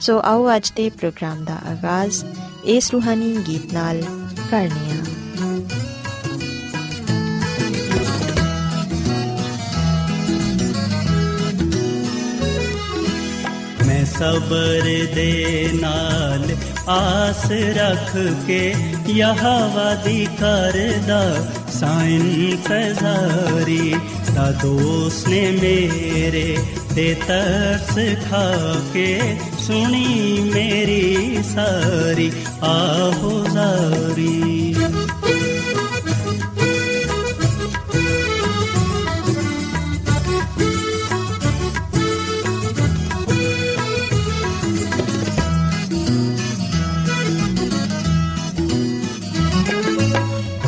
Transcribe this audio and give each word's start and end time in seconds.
ਸੋ 0.00 0.20
ਆਓ 0.24 0.56
ਅੱਜ 0.56 0.72
ਦੇ 0.76 0.90
ਪ੍ਰੋਗਰਾਮ 0.90 1.44
ਦਾ 1.44 1.54
ਆਗਾਜ਼ 1.70 2.24
ਇਸ 2.64 2.90
ਰੂਹਾਨੀ 2.90 3.36
ਗੀਤ 3.48 3.72
ਨਾਲ 3.72 4.02
ਕਰਨੇ 4.50 4.90
ਆ 4.90 5.04
ਮੈਂ 13.86 14.04
ਸਬਰ 14.04 14.82
ਦੇ 15.14 15.70
ਨਾਲ 15.74 16.44
ਆਸ 16.88 17.50
ਰੱਖ 17.50 18.16
ਕੇ 18.46 18.74
ਯਹਵਾ 19.08 19.94
ਦੀ 19.94 20.28
ਕਰਦਾ, 20.40 21.46
ਸਾਇਨ 21.70 22.56
ਤਜ਼ਾਰੀ 22.56 23.94
ਤਾ 24.34 24.50
ਦੋਸਤ 24.52 25.28
ਨੇ 25.28 25.50
ਮੇਰੇ 25.62 26.58
ਤੇ 26.94 27.16
ਤਰਸ 27.28 27.98
ਖਾ 28.30 28.76
ਕੇ 28.92 29.36
ਸੁਣੀ 29.68 30.50
ਮੇਰੀ 30.54 31.42
ਸਾਰੀ 31.42 32.30
ਆਹੋ 32.62 33.32
ਜ਼ਾਰੀ 33.52 34.74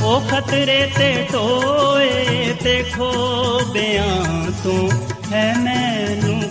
ਉਹ 0.03 0.21
ਖਤਰੇ 0.31 0.81
ਤੇ 0.99 1.13
ਟੋਏ 1.33 2.55
ਤੇ 2.65 2.83
ਖੋਬਿਆਂ 2.95 4.53
ਤੋਂ 4.65 4.89
ਹੈ 5.33 5.53
ਮੈਨੂੰ 5.59 5.70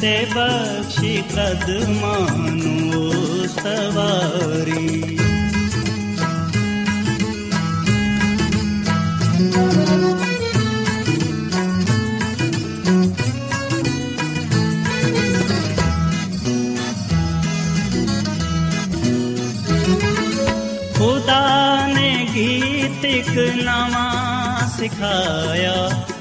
ਤੇ 0.00 0.26
ਬਖਸ਼ੀ 0.34 1.22
ਕਦਮਾਂ 1.30 2.38
ਨੂੰ 2.46 3.48
ਸਵਾਰੀ। 3.48 5.18
ਖੁਦਾ 20.94 21.86
ਨੇ 21.86 22.28
ਗੀਤ 22.34 23.04
ਇੱਕ 23.04 23.38
ਨਵਾਂ 23.64 24.68
ਸਿਖਾਇਆ। 24.78 26.04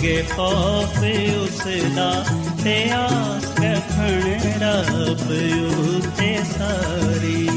ਮੰਨਣਗੇ 0.00 0.24
ਖੌਫ 0.36 0.98
ਉਸ 1.36 1.62
ਦਾ 1.96 2.24
ਤੇ 2.64 2.90
ਆਸ 2.90 3.44
ਰੱਖਣ 3.60 4.22
ਰੱਬ 4.60 5.30
ਉਤੇ 5.78 6.36
ਸਾਰੀ। 6.58 7.48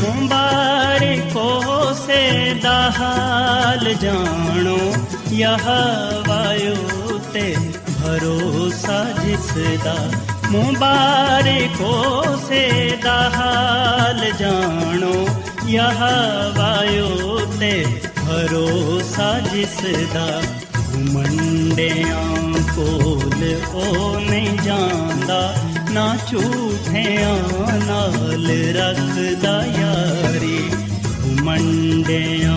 ਮੁਬਾਰਕੋ 0.00 1.46
ਸੇ 2.06 2.54
ਦਾ 2.62 2.78
ਹਾਲ 2.98 3.94
ਜਾਣੋ। 3.94 4.78
ਯਹ 5.38 5.66
ਵਾਯੂ 6.28 7.18
ਤੇ 7.32 7.54
ਭਰੋਸਾ 7.88 9.04
ਜਿਸ 9.18 9.50
ਦਾ 9.84 9.94
ਮੁਬਾਰਕੋ 10.50 11.92
ਸੇ 12.48 12.96
ਦਾ 13.04 13.18
ਹਾਲ 13.34 14.20
ਜਾਣੋ 14.38 15.26
ਯਹ 15.68 16.02
ਵਾਯੂ 16.56 17.38
ਤੇ 17.60 17.72
ਭਰੋਸਾ 18.18 19.32
ਜਿਸ 19.52 19.76
ਦਾ 20.14 20.26
ਘੁਮੰਡਿਆਂ 20.76 22.24
ਕੋਲ 22.74 23.44
ਉਹ 23.74 24.20
ਨਹੀਂ 24.20 24.58
ਜਾਂਦਾ 24.58 25.54
ਨਾ 25.92 26.14
ਝੂਠਿਆਂ 26.30 27.36
ਨਾਲ 27.86 28.50
ਰੱਖਦਾ 28.76 29.62
ਯਾਰੀ 29.78 30.58
ਘੁਮੰਡਿਆਂ 31.22 32.56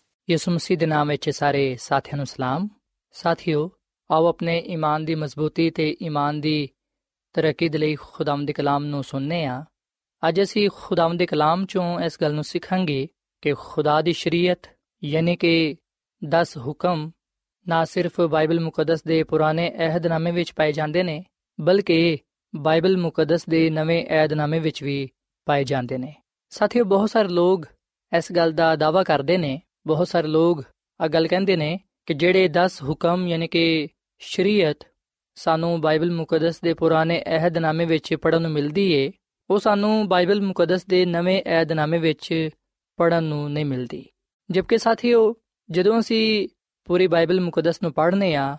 ਯਿਸੂ 0.31 0.51
ਮਸੀਹ 0.51 0.77
ਦੇ 0.77 0.85
ਨਾਮ 0.85 1.07
ਵਿੱਚ 1.07 1.29
ਸਾਰੇ 1.29 1.75
ਸਾਥੀਆਂ 1.75 2.17
ਨੂੰ 2.17 2.25
ਸਲਾਮ। 2.25 2.69
ਸਾਥਿਓ, 3.11 3.71
ਆਓ 4.11 4.25
ਆਪਣੇ 4.25 4.59
ਈਮਾਨ 4.59 5.05
ਦੀ 5.05 5.15
ਮਜ਼ਬੂਤੀ 5.15 5.69
ਤੇ 5.69 5.97
ਈਮਾਨ 6.03 6.41
ਦੀ 6.41 6.69
ਤਰੱਕੀ 7.33 7.69
ਦੇ 7.69 7.77
ਲਈ 7.77 7.95
ਖੁਦਾਵੰਦ 7.95 8.47
ਦੇ 8.47 8.53
ਕਲਾਮ 8.53 8.85
ਨੂੰ 8.85 9.03
ਸੁਣਨੇ 9.03 9.45
ਆ। 9.45 9.65
ਅੱਜ 10.27 10.41
ਅਸੀਂ 10.41 10.69
ਖੁਦਾਵੰਦ 10.73 11.19
ਦੇ 11.19 11.25
ਕਲਾਮ 11.25 11.65
ਚੋਂ 11.65 11.99
ਇਸ 11.99 12.17
ਗੱਲ 12.21 12.33
ਨੂੰ 12.33 12.43
ਸਿੱਖਾਂਗੇ 12.43 13.07
ਕਿ 13.41 13.53
ਖੁਦਾ 13.53 14.01
ਦੀ 14.01 14.13
ਸ਼ਰੀਅਤ, 14.13 14.69
ਯਾਨੀ 15.03 15.35
ਕਿ 15.35 15.75
10 16.29 16.57
ਹੁਕਮ, 16.57 17.11
ਨਾ 17.67 17.85
ਸਿਰਫ 17.85 18.21
ਬਾਈਬਲ 18.21 18.59
ਮੁਕੱਦਸ 18.59 19.03
ਦੇ 19.03 19.23
ਪੁਰਾਣੇ 19.23 19.71
ਅਹਿਦਨਾਮੇ 19.77 20.31
ਵਿੱਚ 20.31 20.53
ਪਾਏ 20.53 20.71
ਜਾਂਦੇ 20.71 21.03
ਨੇ, 21.03 21.25
ਬਲਕਿ 21.61 22.17
ਬਾਈਬਲ 22.55 22.97
ਮੁਕੱਦਸ 22.97 23.45
ਦੇ 23.45 23.69
ਨਵੇਂ 23.69 24.05
ਅਹਿਦਨਾਮੇ 24.07 24.59
ਵਿੱਚ 24.59 24.83
ਵੀ 24.83 25.09
ਪਾਏ 25.45 25.63
ਜਾਂਦੇ 25.63 25.97
ਨੇ। 25.97 26.15
ਸਾਥੀਓ, 26.49 26.83
ਬਹੁਤ 26.83 27.09
ਸਾਰੇ 27.09 27.27
ਲੋਕ 27.27 27.65
ਇਸ 28.17 28.31
ਗੱਲ 28.31 28.51
ਦਾ 28.51 28.75
ਦਾਵਾ 28.75 29.03
ਕਰਦੇ 29.03 29.37
ਨੇ 29.37 29.61
ਬਹੁਤ 29.87 30.07
ਸਾਰੇ 30.07 30.27
ਲੋਕ 30.27 30.63
ਆ 31.01 31.07
ਗੱਲ 31.07 31.27
ਕਹਿੰਦੇ 31.27 31.55
ਨੇ 31.55 31.79
ਕਿ 32.05 32.13
ਜਿਹੜੇ 32.13 32.47
10 32.47 32.83
ਹੁਕਮ, 32.83 33.27
ਯਾਨੀ 33.27 33.47
ਕਿ 33.47 33.87
ਸ਼ਰੀਅਤ 34.19 34.77
ਸਾਨੂੰ 35.35 35.81
ਬਾਈਬਲ 35.81 36.11
ਮੁਕੱਦਸ 36.11 36.61
ਦੇ 36.61 36.73
ਪੁਰਾਣੇ 36.73 37.23
ਅਹਿਦਨਾਮੇ 37.27 37.85
ਵਿੱਚ 37.85 38.13
ਪੜਨ 38.13 38.41
ਨੂੰ 38.41 38.51
ਮਿਲਦੀ 38.51 38.91
ਏ, 38.93 39.11
ਉਹ 39.49 39.59
ਸਾਨੂੰ 39.59 40.07
ਬਾਈਬਲ 40.07 40.41
ਮੁਕੱਦਸ 40.41 40.85
ਦੇ 40.85 41.05
ਨਵੇਂ 41.05 41.43
ਅਹਿਦਨਾਮੇ 41.45 41.97
ਵਿੱਚ 41.97 42.49
ਪੜਨ 42.97 43.23
ਨੂੰ 43.23 43.51
ਨਹੀਂ 43.51 43.65
ਮਿਲਦੀ। 43.65 44.05
ਜਦਕਿ 44.51 44.77
ਸਾਥੀਓ, 44.77 45.35
ਜਦੋਂ 45.71 45.99
ਅਸੀਂ 45.99 46.47
ਪੂਰੀ 46.85 47.07
ਬਾਈਬਲ 47.07 47.41
ਮੁਕੱਦਸ 47.41 47.81
ਨੂੰ 47.81 47.93
ਪੜ੍ਹਨੇ 47.93 48.35
ਆ, 48.35 48.57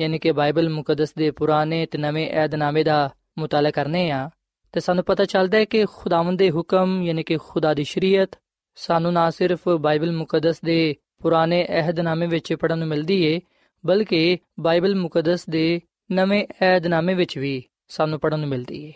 ਯਾਨੀ 0.00 0.18
ਕਿ 0.18 0.32
ਬਾਈਬਲ 0.32 0.68
ਮੁਕੱਦਸ 0.68 1.14
ਦੇ 1.14 1.30
ਪੁਰਾਣੇ 1.30 1.86
ਤੇ 1.86 1.98
ਨਵੇਂ 1.98 2.30
ਅਹਿਦਨਾਮੇ 2.30 2.84
ਦਾ 2.84 3.14
ਮੁਤਾਲਾ 3.38 3.70
ਕਰਨੇ 3.70 4.10
ਆ, 4.10 4.30
ਤੇ 4.72 4.80
ਸਾਨੂੰ 4.80 5.04
ਪਤਾ 5.04 5.24
ਚੱਲਦਾ 5.24 5.58
ਹੈ 5.58 5.64
ਕਿ 5.64 5.84
ਖੁਦਾਵੰਦ 5.84 6.38
ਦੇ 6.38 6.50
ਹੁਕਮ, 6.50 7.02
ਯਾਨੀ 7.02 7.22
ਕਿ 7.22 7.36
ਖੁਦਾ 7.36 7.74
ਦੀ 7.74 7.84
ਸ਼ਰੀਅਤ 7.84 8.30
ਸਾਨੂੰ 8.74 9.12
ਨਾ 9.12 9.30
ਸਿਰਫ 9.30 9.68
ਬਾਈਬਲ 9.68 10.12
ਮੁਕੱਦਸ 10.12 10.60
ਦੇ 10.60 10.96
ਪੁਰਾਣੇ 11.22 11.66
ਅਹਿਦਨਾਮੇ 11.68 12.26
ਵਿੱਚ 12.26 12.54
ਪੜਨ 12.54 12.78
ਨੂੰ 12.78 12.88
ਮਿਲਦੀ 12.88 13.22
ਏ, 13.22 13.40
ਬਲਕਿ 13.86 14.38
ਬਾਈਬਲ 14.60 14.94
ਮੁਕੱਦਸ 14.94 15.48
ਦੇ 15.48 15.80
ਨਵੇਂ 16.12 16.46
ਅਹਿਦਨਾਮੇ 16.60 17.14
ਵਿੱਚ 17.14 17.38
ਵੀ 17.38 17.64
ਸਾਨੂੰ 17.88 18.20
ਪੜਨ 18.20 18.40
ਨੂੰ 18.40 18.48
ਮਿਲਦੀ 18.48 18.84
ਏ। 18.84 18.92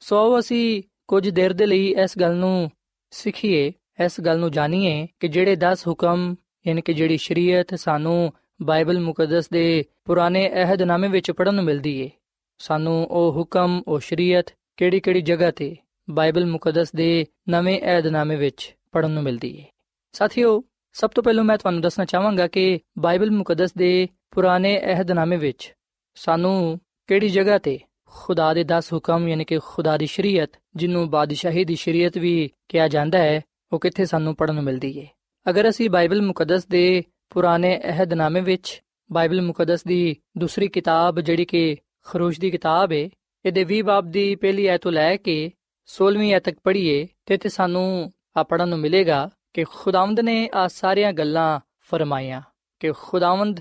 ਸੋ 0.00 0.38
ਅਸੀਂ 0.38 0.82
ਕੁਝ 1.08 1.28
ਦੇਰ 1.28 1.52
ਦੇ 1.52 1.66
ਲਈ 1.66 1.94
ਇਸ 2.02 2.18
ਗੱਲ 2.18 2.36
ਨੂੰ 2.36 2.70
ਸਿੱਖੀਏ, 3.10 3.72
ਇਸ 4.04 4.20
ਗੱਲ 4.20 4.38
ਨੂੰ 4.38 4.50
ਜਾਣੀਏ 4.50 5.08
ਕਿ 5.20 5.28
ਜਿਹੜੇ 5.28 5.56
10 5.56 5.88
ਹੁਕਮ, 5.88 6.34
ਯਾਨੀ 6.66 6.82
ਕਿ 6.82 6.94
ਜਿਹੜੀ 6.94 7.16
ਸ਼ਰੀਅਤ 7.16 7.74
ਸਾਨੂੰ 7.74 8.32
ਬਾਈਬਲ 8.62 9.00
ਮੁਕੱਦਸ 9.00 9.48
ਦੇ 9.48 9.84
ਪੁਰਾਣੇ 10.04 10.50
ਅਹਿਦਨਾਮੇ 10.52 11.08
ਵਿੱਚ 11.08 11.30
ਪੜਨ 11.30 11.54
ਨੂੰ 11.54 11.64
ਮਿਲਦੀ 11.64 12.00
ਏ। 12.00 12.10
ਸਾਨੂੰ 12.58 13.06
ਉਹ 13.10 13.32
ਹੁਕਮ, 13.32 13.82
ਉਹ 13.88 14.00
ਸ਼ਰੀਅਤ 14.00 14.46
ਕਿਹੜੀ-ਕਿਹੜੀ 14.76 15.20
ਜਗ੍ਹਾ 15.20 15.50
ਤੇ 15.50 15.76
ਬਾਈਬਲ 16.10 16.46
ਮੁਕੱਦਸ 16.46 16.92
ਦੇ 16.92 17.26
ਨਵੇਂ 17.48 17.80
ਅਹਿਦਨਾਮੇ 17.80 18.36
ਵਿੱਚ 18.36 18.76
ਪੜਨ 18.92 19.10
ਨੂੰ 19.10 19.22
ਮਿਲਦੀ 19.22 19.56
ਏ। 19.56 19.64
ਸਾਥੀਓ, 20.12 20.62
ਸਭ 20.92 21.10
ਤੋਂ 21.10 21.22
ਪਹਿਲਾਂ 21.22 21.44
ਮੈਂ 21.44 21.58
ਤੁਹਾਨੂੰ 21.58 21.80
ਦੱਸਣਾ 21.80 22.04
ਚਾਹਾਂਗਾ 22.04 22.46
ਕਿ 22.46 22.80
ਬਾਈਬਲ 22.98 23.30
ਮੁਕੱਦਸ 23.30 23.74
ਦੇ 23.74 24.08
ਪੁਰਾਣੇ 24.30 24.80
ਅਹਿਦਨਾਮੇ 24.80 25.36
ਵਿੱਚ 25.36 25.74
ਸਾਨੂੰ 26.14 26.80
ਕਿਹੜੀ 27.06 27.28
ਜਗ੍ਹਾ 27.28 27.58
ਤੇ 27.58 27.78
ਖੁਦਾ 28.06 28.54
ਦੇ 28.54 28.64
10 28.64 28.92
ਹੁਕਮ 28.92 29.28
ਯਾਨੀ 29.28 29.44
ਕਿ 29.44 29.58
ਖੁਦਾ 29.64 29.96
ਦੀ 29.96 30.06
ਸ਼ਰੀਅਤ, 30.06 30.50
ਜਿਹਨੂੰ 30.76 31.10
ਬਾਦਸ਼ਾਹੀ 31.10 31.64
ਦੀ 31.64 31.74
ਸ਼ਰੀਅਤ 31.74 32.18
ਵੀ 32.18 32.50
ਕਿਹਾ 32.68 32.88
ਜਾਂਦਾ 32.88 33.18
ਹੈ, 33.18 33.40
ਉਹ 33.72 33.80
ਕਿੱਥੇ 33.80 34.04
ਸਾਨੂੰ 34.04 34.36
ਪੜਨ 34.36 34.54
ਨੂੰ 34.54 34.64
ਮਿਲਦੀ 34.64 34.98
ਏ। 34.98 35.06
ਅਗਰ 35.50 35.68
ਅਸੀਂ 35.68 35.90
ਬਾਈਬਲ 35.90 36.22
ਮੁਕੱਦਸ 36.22 36.66
ਦੇ 36.66 37.02
ਪੁਰਾਣੇ 37.30 37.80
ਅਹਿਦਨਾਮੇ 37.84 38.40
ਵਿੱਚ 38.40 38.82
ਬਾਈਬਲ 39.12 39.42
ਮੁਕੱਦਸ 39.42 39.84
ਦੀ 39.84 40.16
ਦੂਸਰੀ 40.38 40.68
ਕਿਤਾਬ 40.68 41.20
ਜਿਹੜੀ 41.20 41.44
ਕਿ 41.44 41.76
ਖਰੂਸ਼ 42.06 42.40
ਦੀ 42.40 42.50
ਕਿਤਾਬ 42.50 42.92
ਏ, 42.92 43.10
ਇਹਦੇ 43.44 43.64
20 43.64 43.82
ਬਾਬ 43.82 44.10
ਦੀ 44.10 44.34
ਪਹਿਲੀ 44.34 44.66
ਐਤ 44.66 44.80
ਤੋਂ 44.80 44.92
ਲੈ 44.92 45.16
ਕੇ 45.16 45.52
16ਵੀਂ 45.88 46.34
ਐਤ 46.34 46.44
ਤੱਕ 46.44 46.58
ਪੜ੍ਹੀਏ, 46.64 47.08
ਤੇ 47.26 47.36
ਤੇ 47.36 47.48
ਸਾਨੂੰ 47.48 48.12
ਆ 48.36 48.42
ਪੜਨ 48.42 48.68
ਨੂੰ 48.68 48.78
ਮਿਲੇਗਾ 48.78 49.30
ਕਿ 49.52 49.64
ਖੁਦਾਵੰਦ 49.64 50.20
ਨੇ 50.20 50.50
ਆ 50.54 50.68
ਸਾਰੀਆਂ 50.68 51.12
ਗੱਲਾਂ 51.12 51.60
ਫਰਮਾਈਆਂ 51.80 52.42
ਕਿ 52.80 52.92
ਖੁਦਾਵੰਦ 52.92 53.60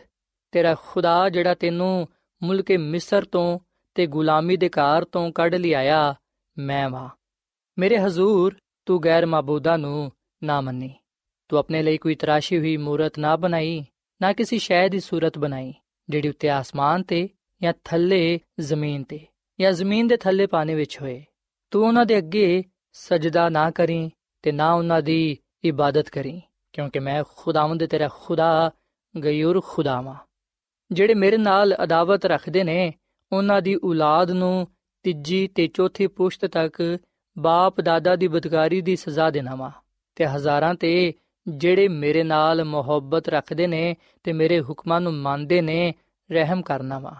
ਤੇਰਾ 0.51 0.75
ਖੁਦਾ 0.75 1.29
ਜਿਹੜਾ 1.29 1.53
ਤੈਨੂੰ 1.53 2.07
ਮੁਲਕੇ 2.43 2.77
ਮਿਸਰ 2.77 3.25
ਤੋਂ 3.25 3.59
ਤੇ 3.95 4.07
ਗੁਲਾਮੀ 4.07 4.57
ਦੇ 4.57 4.69
ਘਰ 4.69 5.05
ਤੋਂ 5.05 5.31
ਕੱਢ 5.31 5.55
ਲਿਆਇਆ, 5.55 6.15
ਮੈਂ 6.57 6.89
ਵਾਂ। 6.89 7.09
ਮੇਰੇ 7.79 7.97
ਹਜ਼ੂਰ, 7.97 8.55
ਤੂੰ 8.85 9.03
ਗੈਰ 9.03 9.25
ਮਾਬੂਦਾਂ 9.25 9.77
ਨੂੰ 9.77 10.11
ਨਾ 10.43 10.61
ਮੰਨੀ। 10.61 10.95
ਤੂੰ 11.49 11.59
ਆਪਣੇ 11.59 11.83
ਲਈ 11.83 11.97
ਕੋਈ 11.97 12.15
ਤਰਾਸ਼ੀ 12.15 12.57
ਹੋਈ 12.57 12.77
ਮੂਰਤ 12.77 13.19
ਨਾ 13.19 13.35
ਬਣਾਈ, 13.35 13.85
ਨਾ 14.21 14.33
ਕਿਸੇ 14.33 14.57
ਸ਼ੈ 14.57 14.87
ਦੀ 14.87 14.99
ਸੂਰਤ 14.99 15.37
ਬਣਾਈ, 15.37 15.73
ਜਿਹੜੀ 16.09 16.29
ਉੱਤੇ 16.29 16.49
ਆਸਮਾਨ 16.49 17.03
ਤੇ 17.03 17.29
ਜਾਂ 17.61 17.73
ਥੱਲੇ 17.83 18.39
ਜ਼ਮੀਨ 18.59 19.03
ਤੇ 19.03 19.19
ਜਾਂ 19.59 19.71
ਜ਼ਮੀਨ 19.71 20.07
ਦੇ 20.07 20.17
ਥੱਲੇ 20.17 20.47
ਪਾਣੀ 20.47 20.75
ਵਿੱਚ 20.75 21.01
ਹੋਏ। 21.01 21.25
ਤੂੰ 21.71 21.87
ਉਹਨਾਂ 21.87 22.05
ਦੇ 22.05 22.17
ਅੱਗੇ 22.17 22.63
ਸਜਦਾ 22.93 23.49
ਨਾ 23.49 23.71
ਕਰੀ 23.71 24.11
ਤੇ 24.41 24.51
ਨਾ 24.51 24.73
ਉਹਨਾਂ 24.73 25.01
ਦੀ 25.01 25.37
ਇਬਾਦਤ 25.63 26.09
ਕਰੀ, 26.09 26.41
ਕਿਉਂਕਿ 26.73 26.99
ਮੈਂ 26.99 27.23
ਖੁਦਾਵੰਦ 27.37 27.85
ਤੇਰਾ 27.85 28.09
ਖੁਦਾ 28.21 28.71
ਗਯੂਰ 29.23 29.61
ਖੁਦਾਵਾ। 29.65 30.15
ਜਿਹੜੇ 30.91 31.13
ਮੇਰੇ 31.13 31.37
ਨਾਲ 31.37 31.75
ਅਦਾਵਤ 31.83 32.25
ਰੱਖਦੇ 32.25 32.63
ਨੇ, 32.63 32.93
ਉਹਨਾਂ 33.31 33.61
ਦੀ 33.61 33.77
ਔਲਾਦ 33.83 34.31
ਨੂੰ 34.31 34.67
ਤੀਜੀ 35.03 35.47
ਤੇ 35.47 35.67
ਚੌਥੀ 35.67 36.07
ਪੁਸ਼ਤ 36.07 36.45
ਤੱਕ 36.45 36.97
ਬਾਪ 37.37 37.81
ਦਾਦਾ 37.81 38.15
ਦੀ 38.15 38.27
ਬਦਕਾਰੀ 38.27 38.81
ਦੀ 38.81 38.95
ਸਜ਼ਾ 38.95 39.29
ਦੇਣਾ 39.29 39.55
ਵਾ। 39.55 39.71
ਤੇ 40.15 40.25
ਹਜ਼ਾਰਾਂ 40.25 40.75
ਤੇ 40.75 41.13
ਜਿਹੜੇ 41.47 41.87
ਮੇਰੇ 41.87 42.23
ਨਾਲ 42.23 42.63
ਮੁਹੱਬਤ 42.63 43.29
ਰੱਖਦੇ 43.29 43.67
ਨੇ 43.67 43.95
ਤੇ 44.23 44.33
ਮੇਰੇ 44.33 44.61
ਹੁਕਮਾਂ 44.61 45.01
ਨੂੰ 45.01 45.13
ਮੰਨਦੇ 45.13 45.61
ਨੇ, 45.61 45.93
ਰਹਿਮ 46.31 46.61
ਕਰਨਾ 46.61 46.99
ਵਾ। 46.99 47.15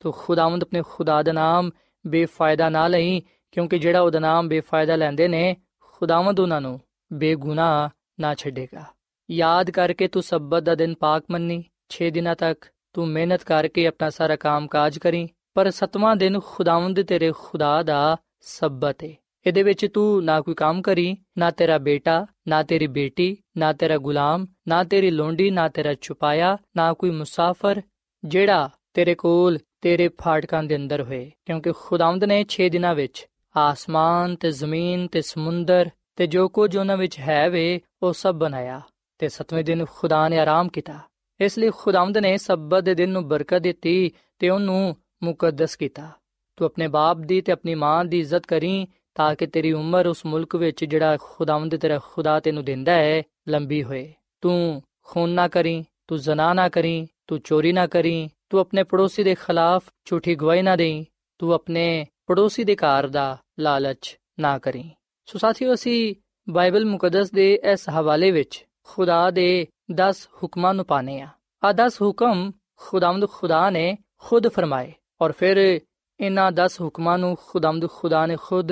ਤੋ 0.00 0.12
ਖੁਦਾਵੰਦ 0.12 0.62
ਆਪਣੇ 0.62 0.82
ਖੁਦਾ 0.88 1.22
ਦਾ 1.22 1.32
ਨਾਮ 1.32 1.70
ਬੇਫਾਇਦਾ 2.06 2.68
ਨਾ 2.68 2.88
ਲਈ, 2.88 3.22
ਕਿਉਂਕਿ 3.52 3.78
ਜਿਹੜਾ 3.78 4.00
ਉਹਦਾ 4.00 4.18
ਨਾਮ 4.18 4.48
ਬੇਫਾਇਦਾ 4.48 4.96
ਲੈਂਦੇ 4.96 5.28
ਨੇ 5.28 5.56
ਖੁਦਾਵੰਦ 6.00 6.40
ਉਹਨਾਂ 6.40 6.60
ਨੂੰ, 6.60 6.80
ਬੇਗੁਨਾਹ 7.12 7.88
ਨਾ 8.20 8.34
ਛੱਡੇਗਾ। 8.34 8.84
ਯਾਦ 9.30 9.70
ਕਰਕੇ 9.70 10.08
ਤੂੰ 10.08 10.22
ਸਬਤ 10.22 10.62
ਦਾ 10.62 10.74
ਦਿਨ 10.74 10.94
ਪਾਕ 10.94 11.24
ਮੰਨੀ 11.30 11.64
6 11.90 12.10
ਦਿਨਾਂ 12.10 12.34
ਤੱਕ 12.36 12.64
ਤੂੰ 12.92 13.08
ਮਿਹਨਤ 13.08 13.44
ਕਰਕੇ 13.44 13.86
ਆਪਣਾ 13.86 14.10
ਸਾਰਾ 14.10 14.36
ਕੰਮ 14.36 14.66
ਕਾਜ 14.66 14.98
ਕਰੀ, 14.98 15.28
ਪਰ 15.54 15.70
ਸਤਵਾਂ 15.70 16.16
ਦਿਨ 16.16 16.40
ਖੁਦਾਵੰਦ 16.40 17.02
ਤੇਰੇ 17.02 17.32
ਖੁਦਾ 17.38 17.82
ਦਾ 17.82 18.16
ਸਬਤ 18.40 19.04
ਹੈ 19.04 19.14
ਇਹਦੇ 19.46 19.62
ਵਿੱਚ 19.62 19.86
ਤੂੰ 19.86 20.24
ਨਾ 20.24 20.40
ਕੋਈ 20.40 20.54
ਕੰਮ 20.54 20.82
ਕਰੀ, 20.82 21.16
ਨਾ 21.38 21.50
ਤੇਰਾ 21.50 21.78
ਬੇਟਾ, 21.78 22.26
ਨਾ 22.48 22.62
ਤੇਰੀ 22.62 22.86
ਬੇਟੀ, 22.86 23.36
ਨਾ 23.56 23.72
ਤੇਰਾ 23.72 23.96
ਗੁਲਾਮ, 23.96 24.46
ਨਾ 24.68 24.84
ਤੇਰੀ 24.84 25.10
ਲੋਂਡੀ 25.10 25.50
ਨਾ 25.50 25.68
ਤੇਰਾ 25.68 25.94
ਛੁਪਾਇਆ, 26.00 26.58
ਨਾ 26.76 26.92
ਕੋਈ 26.92 27.10
ਮੁਸਾਫਰ, 27.10 27.82
ਜਿਹੜਾ 28.24 28.70
ਤੇਰੇ 28.94 29.14
ਕੋਲ 29.14 29.58
ਤੇਰੇ 29.80 30.08
ਫਾਟਕਾਂ 30.08 30.62
ਦੇ 30.62 30.76
ਅੰਦਰ 30.76 31.02
ਹੋਏ। 31.02 31.30
ਕਿਉਂਕਿ 31.44 31.72
ਖੁਦਾਵੰਦ 31.72 32.24
ਨੇ 32.24 32.44
6 32.48 32.68
ਦਿਨਾਂ 32.68 32.94
ਵਿੱਚ 32.94 33.26
ਆਸਮਾਨ 33.56 34.36
ਤੇ 34.36 34.50
ਜ਼ਮੀਨ 34.50 35.06
ਤੇ 35.06 35.20
ਸਮੁੰਦਰ 35.20 35.90
ਤੇ 36.16 36.26
ਜੋ 36.26 36.48
ਕੁਝ 36.48 36.76
ਉਹਨਾਂ 36.76 36.96
ਵਿੱਚ 36.96 37.18
ਹੈ 37.18 37.50
ਵੇ, 37.50 37.80
ਉਹ 38.02 38.12
ਸਭ 38.12 38.34
ਬਣਾਇਆ 38.34 38.80
ਤੇ 39.18 39.28
ਸਤਵੇਂ 39.28 39.64
ਦਿਨ 39.64 39.84
ਖੁਦਾ 39.84 40.28
ਨੇ 40.28 40.38
ਆਰਾਮ 40.38 40.68
ਕੀਤਾ। 40.68 40.98
ਇਸ 41.40 41.58
ਲਈ 41.58 41.70
ਖੁਦਾਵੰਦ 41.70 42.18
ਨੇ 42.18 42.36
ਸਬਤ 42.36 42.84
ਦੇ 42.84 42.94
ਦਿਨ 42.94 43.10
ਨੂੰ 43.10 43.28
ਬਰਕਤ 43.28 43.58
ਦਿੱਤੀ 43.58 44.12
ਤੇ 44.38 44.48
ਉਹਨੂੰ 44.48 44.96
ਮੁਕੱਦਸ 45.22 45.76
ਕੀਤਾ। 45.76 46.10
ਤੂੰ 46.56 46.66
ਆਪਣੇ 46.66 46.88
ਬਾਪ 46.88 47.16
ਦੀ 47.16 47.40
ਤੇ 47.40 47.52
ਆਪਣੀ 47.52 47.74
ਮਾਂ 47.74 48.04
ਦੀ 48.04 48.20
ਇੱਜ਼ਤ 48.20 48.46
ਕਰੀ 48.46 48.86
ਤਾਂ 49.14 49.34
ਕਿ 49.34 49.46
ਤੇਰੀ 49.46 49.72
ਉਮਰ 49.72 50.06
ਉਸ 50.06 50.26
ਮੁਲਕ 50.26 50.56
ਵਿੱਚ 50.56 50.84
ਜਿਹੜਾ 50.84 51.16
ਖੁਦਾਵੰਦ 51.20 51.76
ਤੇਰਾ 51.76 51.98
ਖੁਦਾ 51.98 52.40
ਤੈਨੂੰ 52.40 52.64
ਦਿੰਦਾ 52.64 52.92
ਹੈ, 52.92 53.22
ਲੰਬੀ 53.48 53.82
ਹੋਏ। 53.82 54.12
ਤੂੰ 54.40 54.82
ਖੂਨ 55.04 55.30
ਨਾ 55.30 55.48
ਕਰੀ, 55.48 55.84
ਤੂੰ 56.06 56.18
ਜ਼ਨਾ 56.18 56.52
ਨਾ 56.52 56.68
ਕਰੀ, 56.68 57.08
ਤੂੰ 57.26 57.40
ਚੋਰੀ 57.40 57.72
ਨਾ 57.72 57.86
ਕਰੀ, 57.86 58.30
ਤੂੰ 58.50 58.60
ਆਪਣੇ 58.60 58.82
ਪੜੋਸੀ 58.82 59.24
ਦੇ 59.24 59.34
ਖਿਲਾਫ 59.34 59.84
ਝੂਠੀ 60.04 60.34
ਗਵਾਹੀ 60.34 60.62
ਨਾ 60.62 60.76
ਦੇਈ, 60.76 61.06
ਤੂੰ 61.38 61.52
ਆਪਣੇ 61.52 62.06
ਪੜੋਸੀ 62.26 62.64
ਦੇ 62.64 62.76
ਘਰ 62.76 63.06
ਦਾ 63.06 63.38
ਲਾਲਚ 63.58 64.18
ਨਾ 64.40 64.58
ਕਰੀ। 64.58 64.90
ਸੋ 65.26 65.38
ਸਾਥੀਓ, 65.38 65.74
ਅਸੀਂ 65.74 66.14
ਬਾਈਬਲ 66.48 66.84
ਮੁਕੱਦਸ 66.84 67.30
ਦੇ 67.30 67.60
ਇਸ 67.72 67.88
ਹਵਾਲੇ 67.88 68.30
ਵਿੱਚ 68.30 68.66
ਖੁਦਾ 68.84 69.30
ਦੇ 69.30 69.66
10 69.94 70.28
ਹੁਕਮਾਂ 70.42 70.74
ਨੂੰ 70.74 70.84
ਪਾਣੇ 70.84 71.20
ਆ 71.20 71.28
ਆ 71.64 71.72
10 71.72 72.02
ਹੁਕਮ 72.02 72.52
ਖੁਦਾਵੰਦ 72.76 73.28
ਖੁਦਾ 73.28 73.70
ਨੇ 73.70 73.98
ਖੁਦ 74.18 74.48
ਫਰਮਾਏ 74.48 74.92
ਔਰ 75.20 75.32
ਫਿਰ 75.32 75.80
ਇਹਨਾਂ 76.20 76.52
10 76.52 76.80
ਹੁਕਮਾਂ 76.80 77.18
ਨੂੰ 77.18 77.36
ਖੁਦਾਵੰਦ 77.46 77.90
ਖੁਦਾ 77.90 78.26
ਨੇ 78.26 78.36
ਖੁਦ 78.36 78.68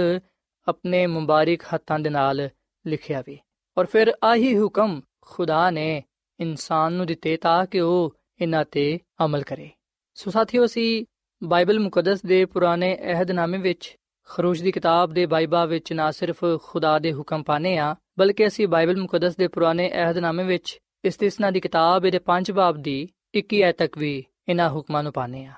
ਆਪਣੇ 0.68 1.06
ਮੁਬਾਰਕ 1.06 1.62
ਹੱਥਾਂ 1.74 1.98
ਦੇ 1.98 2.10
ਨਾਲ 2.10 2.48
ਲਿਖਿਆ 2.86 3.22
ਵੀ। 3.26 3.38
ਔਰ 3.78 3.86
ਫਿਰ 3.86 4.12
ਆਹੀ 4.24 4.58
ਹੁਕਮ 4.58 5.00
ਖੁਦਾ 5.20 5.70
ਨੇ 5.70 6.04
ਇਨਸਾਨ 6.40 6.92
ਨੂੰ 6.92 7.06
ਦਿੱਤੇ 7.06 7.36
ਤਾਂ 7.36 7.66
ਕਿ 7.66 7.80
ਉਹ 7.80 8.14
ਇਹਨਾਂ 8.40 8.64
ਤੇ 8.64 9.00
ਅਮਲ 9.24 9.42
ਕਰੇ। 9.42 9.70
ਸੋ 10.14 10.30
ਸਾਥੀਓ, 10.30 10.64
ਅਸੀਂ 10.64 11.04
ਬਾਈਬਲ 11.42 11.78
ਮੁਕੱਦਸ 11.78 12.22
ਦੇ 12.22 12.44
ਪੁਰਾਣੇ 12.44 12.96
ਅਹਿਦਨਾਮੇ 12.96 13.58
ਵਿੱਚ, 13.58 13.96
ਖਰੂਸ਼ 14.28 14.62
ਦੀ 14.62 14.72
ਕਿਤਾਬ 14.72 15.12
ਦੇ 15.12 15.24
ਬਾਈਬਾ 15.26 15.64
ਵਿੱਚ 15.64 15.92
ਨਾ 15.92 16.10
ਸਿਰਫ 16.10 16.44
ਖੁਦਾ 16.62 16.98
ਦੇ 16.98 17.12
ਹੁਕਮ 17.12 17.42
ਪਾਣੇ 17.42 17.76
ਆ, 17.78 17.94
ਬਲਕਿ 18.18 18.46
ਅਸੀਂ 18.46 18.68
ਬਾਈਬਲ 18.68 19.00
ਮੁਕੱਦਸ 19.00 19.36
ਦੇ 19.36 19.48
ਪੁਰਾਣੇ 19.48 19.90
ਅਹਿਦਨਾਮੇ 19.92 20.44
ਵਿੱਚ 20.44 20.78
ਇਸਤਿਸਨਾ 21.04 21.50
ਦੀ 21.50 21.60
ਕਿਤਾਬ 21.60 22.06
ਦੇ 22.06 22.20
5 22.26 22.52
ਬਾਬ 22.52 22.76
ਦੀ 22.76 22.96
21 23.34 23.60
ਐਤ 23.62 23.78
ਤੱਕ 23.78 23.98
ਵੀ 23.98 24.12
ਇਹਨਾਂ 24.48 24.70
ਹੁਕਮਾਂ 24.70 25.02
ਨੂੰ 25.02 25.12
ਪਾਣੇ 25.12 25.44
ਆ। 25.46 25.52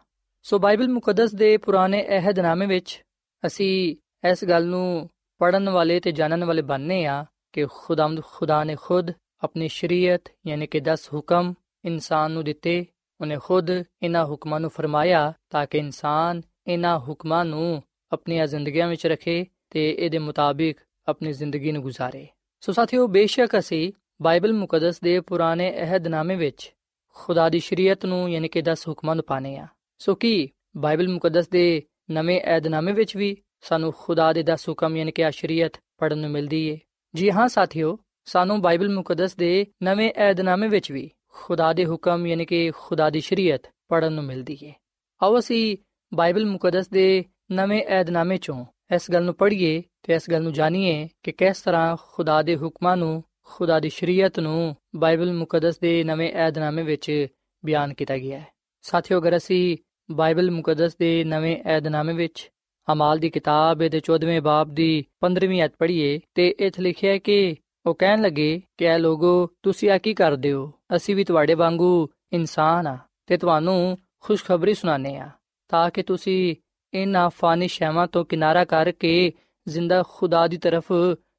ਸੋ 0.45 0.59
ਬਾਈਬਲ 0.59 0.88
ਮੁਕੱਦਸ 0.88 1.35
ਦੇ 1.35 1.56
ਪੁਰਾਣੇ 1.56 2.02
ਅਹਿਦਨਾਮੇ 2.09 2.66
ਵਿੱਚ, 2.66 3.02
ਅਸੀਂ 3.42 3.97
ਇਸ 4.30 4.45
ਗੱਲ 4.45 4.66
ਨੂੰ 4.66 5.09
ਪੜਨ 5.40 5.68
ਵਾਲੇ 5.68 6.00
ਤੇ 6.00 6.12
ਜਾਣਨ 6.12 6.45
ਵਾਲੇ 6.45 6.62
ਬਣਨੇ 6.62 7.04
ਆ 7.06 7.25
ਕਿ 7.52 7.66
ਖੁਦਾਮਦ 7.75 8.23
ਖੁਦਾ 8.25 8.62
ਨੇ 8.64 8.76
ਖੁਦ 8.83 9.11
ਆਪਣੀ 9.45 9.68
ਸ਼ਰੀਅਤ, 9.68 10.33
ਯਾਨੀ 10.47 10.66
ਕਿ 10.66 10.80
10 10.80 11.09
ਹੁਕਮ 11.14 11.54
ਇਨਸਾਨ 11.85 12.30
ਨੂੰ 12.33 12.45
ਦਿੱਤੇ 12.45 12.85
ਉਹਨੇ 13.20 13.37
ਖੁਦ 13.42 13.70
ਇਹਨਾਂ 14.02 14.25
ਹੁਕਮਾਂ 14.25 14.61
ਨੂੰ 14.61 14.70
ਫਰਮਾਇਆ 14.70 15.32
ਤਾਂ 15.50 15.66
ਕਿ 15.66 15.78
ਇਨਸਾਨ 15.78 16.42
ਇਹਨਾਂ 16.66 16.99
ਹੁਕਮਾਂ 16.99 17.44
ਨੂੰ 17.44 17.82
ਆਪਣੀਆਂ 18.12 18.46
ਜ਼ਿੰਦਗੀਆਂ 18.46 18.88
ਵਿੱਚ 18.88 19.06
ਰੱਖੇ 19.06 19.46
ਤੇ 19.70 19.90
ਇਹਦੇ 19.99 20.18
ਮੁਤਾਬਿਕ 20.18 20.78
ਆਪਣੀ 21.08 21.32
ਜ਼ਿੰਦਗੀ 21.32 21.73
ਨੂੰ 21.73 21.82
ਗੁਜ਼ਾਰੇ। 21.82 22.26
ਸੋ 22.61 22.73
ਸਾਥੀਓ, 22.73 23.06
ਬੇਸ਼ੱਕ 23.06 23.58
ਅਸੀਂ 23.58 23.92
ਬਾਈਬਲ 24.23 24.52
ਮੁਕੱਦਸ 24.52 25.00
ਦੇ 25.00 25.20
ਪੁਰਾਣੇ 25.20 25.76
ਅਹਿਦਨਾਮੇ 25.76 26.37
ਵਿੱਚ 26.37 26.75
ਖੁਦਾ 27.14 27.49
ਦੀ 27.49 27.61
ਸ਼ਰੀਅਤ 27.61 28.06
ਨੂੰ 28.06 28.32
ਯਾਨੀ 28.32 28.49
ਕਿ 28.49 28.62
10 28.62 28.88
ਹੁਕਮਾਂ 28.88 29.16
ਨੂੰ 29.16 29.25
ਪਾਣੇ 29.25 29.56
ਆ 29.56 29.66
ਸੋ 29.99 30.14
ਕੀ 30.14 30.50
ਬਾਈਬਲ 30.76 31.08
ਮੁਕੱਦਸ 31.08 31.49
ਦੇ 31.49 31.82
ਨਵੇਂ 32.11 32.40
ਅਹਿਦਨਾਮੇ 32.40 32.92
ਵਿੱਚ 32.92 33.16
ਵੀ 33.16 33.37
ਸਾਨੂੰ 33.61 33.94
ਖੁਦਾ 33.99 34.32
ਦੇ 34.32 34.44
10 34.52 34.68
ਹੁਕਮ 34.68 34.96
ਯਾਨੀ 34.96 35.12
ਕਿ 35.12 35.25
ਆ 35.25 35.30
ਸ਼ਰੀਅਤ 35.30 35.73
ਪੜਨ 35.99 36.18
ਨੂੰ 36.18 36.30
ਮਿਲਦੀ 36.30 36.68
ਏ? 36.68 36.78
ਜੀ 37.14 37.30
ਹਾਂ 37.30 37.49
ਸਾਥੀਓ, 37.49 37.99
ਸਾਨੂੰ 38.25 38.62
ਬਾਈਬਲ 38.62 38.94
ਮੁਕੱਦਸ 38.94 39.37
ਦੇ 39.37 39.66
ਨਵੇਂ 39.82 40.11
ਅਹਿਦਨਾਮੇ 40.16 40.68
ਵਿੱਚ 40.68 40.92
ਵੀ 40.92 41.11
ਖੁਦਾ 41.42 41.72
ਦੇ 41.72 41.86
ਹੁਕਮ, 41.86 42.26
ਯਾਨੀ 42.26 42.44
ਕਿ 42.44 42.70
ਖੁਦਾ 42.70 43.10
ਦੀ 43.10 43.20
ਸ਼ਰੀਅਤ 43.20 43.62
ਪੜਨ 43.88 44.12
ਨੂੰ 44.12 44.24
ਮਿਲਦੀ 44.24 44.58
ਏ। 44.64 44.72
ਆਓ 45.22 45.38
ਅਸੀਂ 45.38 45.76
ਬਾਈਬਲ 46.14 46.46
ਮੁਕੱਦਸ 46.46 46.88
ਦੇ 46.88 47.24
ਨਵੇਂ 47.52 47.84
ਅਹਿਦਨਾਮੇ 47.86 48.36
ਚੋਂ 48.36 48.64
ਇਸ 48.94 49.10
ਗੱਲ 49.10 49.24
ਨੂੰ 49.24 49.34
ਪੜ੍ਹੀਏ 49.34 49.82
ਤੇ 50.02 50.14
ਇਸ 50.14 50.30
ਗੱਲ 50.30 50.42
ਨੂੰ 50.42 50.52
ਜਾਣੀਏ 50.52 51.08
ਕਿ 51.22 51.32
ਕਿਸ 51.32 51.60
ਤਰ੍ਹਾਂ 51.60 51.96
ਖੁਦਾ 52.00 52.42
ਦੇ 52.42 52.56
ਹੁਕਮਾਂ 52.56 52.96
ਨੂੰ, 52.96 53.24
ਖੁਦਾ 53.44 53.80
ਦੀ 53.80 53.88
ਸ਼ਰੀਅਤ 53.88 54.40
ਨੂੰ 54.40 54.76
ਬਾਈਬਲ 54.96 55.32
ਮੁਕੱਦਸ 55.32 55.78
ਦੇ 55.78 56.04
ਨਵੇਂ 56.04 56.32
ਅਹਿਦਨਾਮੇ 56.32 56.82
ਵਿੱਚ 56.82 57.26
ਬਿਆਨ 57.64 57.94
ਕੀਤਾ 57.94 58.18
ਗਿਆ 58.18 58.38
ਹੈ। 58.38 58.46
ਸਾਥੀਓ, 58.82 59.18
ਅਗਰ 59.18 59.36
ਅਸੀਂ 59.36 59.76
ਬਾਈਬਲ 60.10 60.50
ਮੁਕੱਦਸ 60.50 60.96
ਦੇ 60.96 61.24
ਨਵੇਂ 61.24 61.64
ਅਹਿਦਨਾਮੇ 61.64 62.12
ਵਿੱਚ 62.12 62.50
ਅਮਾਲ 62.92 63.18
ਦੀ 63.18 63.30
ਕਿਤਾਬ 63.30 63.78
ਦੇ 63.78 64.00
14ਵੇਂ 64.00 64.40
ਬਾਬ 64.40 64.74
ਦੀ 64.74 65.04
15ਵੀਂ 65.20 65.64
ਅਧ 65.64 65.70
ਪੜ੍ਹੀਏ 65.78 66.20
ਤੇ 66.34 66.54
ਇੱਥੇ 66.58 66.82
ਲਿਖਿਆ 66.82 67.12
ਹੈ 67.12 67.18
ਕਿ 67.18 67.56
ਉਹ 67.86 67.94
ਕਹਿਣ 67.94 68.20
ਲੱਗੇ 68.22 68.60
ਕਿ 68.78 68.84
ਇਹ 68.84 68.98
ਲੋਗੋ, 68.98 69.48
ਤੁਸੀਂ 69.62 69.90
ਆ 69.90 69.98
ਕੀ 69.98 70.14
ਕਰਦੇ 70.14 70.52
ਹੋ? 70.52 70.72
ਅਸੀਂ 70.96 71.14
ਵੀ 71.16 71.24
ਤੁਹਾਡੇ 71.24 71.54
ਵਾਂਗੂ 71.54 72.08
ਇਨਸਾਨ 72.32 72.86
ਆ 72.86 72.96
ਤੇ 73.26 73.36
ਤੁਹਾਨੂੰ 73.36 73.98
ਖੁਸ਼ਖਬਰੀ 74.20 74.74
ਸੁਣਾਣੇ 74.74 75.16
ਆ, 75.16 75.28
ਤਾਂ 75.70 75.90
ਕਿ 75.90 76.02
ਤੁਸੀਂ 76.02 76.54
ਇਹਨਾਂ 76.92 77.28
ਫਾਨੀ 77.30 77.68
ਸ਼ੈਵਾਂ 77.68 78.06
ਤੋਂ 78.06 78.24
ਕਿਨਾਰਾ 78.24 78.64
ਕਰਕੇ 78.64 79.32
ਜ਼ਿੰਦਾ 79.66 80.02
ਖੁਦਾ 80.08 80.46
ਦੀ 80.46 80.56
ਤਰਫ 80.56 80.92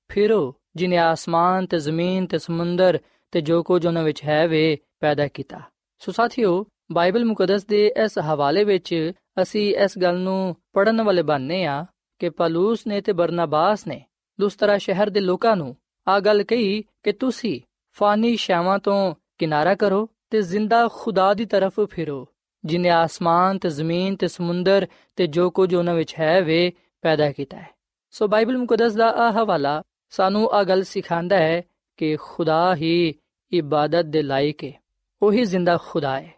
ਫਿਰੋ, 0.10 0.54
ਜਿਨੇ 0.76 0.98
ਆਸਮਾਨ 0.98 1.66
ਤੇ 1.66 1.80
ਜ਼ਮੀਨ 1.80 2.26
ਤੇ 2.26 2.38
ਸਮੁੰਦਰ 2.38 3.00
ਤੇ 3.34 3.42
ਜੋ 3.42 3.62
ਕੁਝ 3.64 3.86
ਉਹਨਾਂ 3.86 4.04
ਵਿੱਚ 4.04 4.24
ਹੈ 4.24 4.48
ਵੇ 4.48 4.78
ਪੈਦਾ 5.00 5.28
ਕੀਤਾ। 5.28 5.62
ਸੋ 6.02 6.12
ਸਾਥੀਓ, 6.12 6.66
ਬਾਈਬਲ 6.92 7.26
ਮੁਕੱਦਸ 7.26 7.66
ਦੇ 7.66 7.86
ਇਸ 8.04 8.18
ਹਵਾਲੇ 8.26 8.64
ਵਿੱਚ 8.64 9.12
ਅਸੀਂ 9.42 9.74
ਇਸ 9.76 9.98
ਗੱਲ 9.98 10.20
ਨੂੰ 10.20 10.56
ਪੜਨ 10.74 11.02
ਵਾਲੇ 11.02 11.22
ਬਣਨੇ 11.22 11.64
ਆ 11.66 11.86
ਕਿ 12.22 12.30
ਪਲੂਸ 12.30 12.86
ਨੇ 12.88 13.02
ਤੇ 13.02 13.14
ਬਰਨਾਬਾਸ 13.14 13.86
ਨੇ 13.88 14.02
ਲੁਸਤਰਾ 14.40 14.78
ਸ਼ਹਿਰ 14.78 15.10
ਦੇ 15.10 15.20
ਲੋਕਾਂ 15.20 15.56
ਨੂੰ 15.56 15.76
ਆ 16.08 16.20
ਗੱਲ 16.20 16.44
ਕਹੀ 16.44 16.84
ਕਿ 17.04 17.12
ਤੁਸੀਂ 17.12 17.62
ਫਾਨੀ 17.94 18.36
ਸ਼ਾਵਾਂ 18.36 18.80
ਤੋਂ 18.80 19.16
ਕਿਨਾਰਾ 19.38 19.76
ਕਰੋ 19.76 20.10
ਤੇ 20.30 20.42
ਜ਼ਿੰਦਾ 20.42 20.90
ਖੁਦਾ 20.94 21.34
ਦੀ 21.34 21.46
ਤਰਫ 21.46 21.80
ਫਿਰੋ। 21.90 22.28
ਜਿਨੇ 22.66 22.90
ਆਸਮਾਨ 22.90 23.60
ਤੇ 23.60 23.70
ਜ਼ਮੀਨ 23.70 24.16
ਤੇ 24.16 24.28
ਸਮੁੰਦਰ 24.28 24.88
ਤੇ 25.16 25.28
ਜੋ 25.28 25.50
ਕੁਝ 25.50 25.76
ਉਹਨਾਂ 25.76 25.96
ਵਿੱਚ 25.96 26.16
ਹੈ, 26.20 26.42
ਵੇ 26.42 26.74
ਪੈਦਾ 27.02 27.32
ਕੀਤਾ 27.32 27.58
ਹੈ। 27.58 27.70
ਸੋ 28.12 28.28
ਬਾਈਬਲ 28.28 28.58
ਮੁਕੱਦਸ 28.58 28.94
ਦਾ 28.94 29.12
ਆ 29.12 29.32
ਹਵਾਲਾ 29.32 29.84
ਸਾਨੂੰ 30.10 30.50
ਆ 30.52 30.64
ਗੱਲ 30.64 30.84
ਸਿਖਾਉਂਦਾ 30.84 31.38
ਹੈ 31.38 31.62
ਕਿ 31.98 32.16
ਖੁਦਾ 32.16 32.76
ਹੀ 32.76 33.16
ਇਬਾਦਤ 33.52 34.06
ਦੇ 34.06 34.22
ਲਾਇਕ 34.22 34.64
ਹੈ। 34.64 34.74
ਉਹੀ 35.22 35.46
ਜ਼ਿੰਦਾ 35.46 35.78
ਖੁਦਾ 35.86 36.20
ਹੈ। 36.20 36.34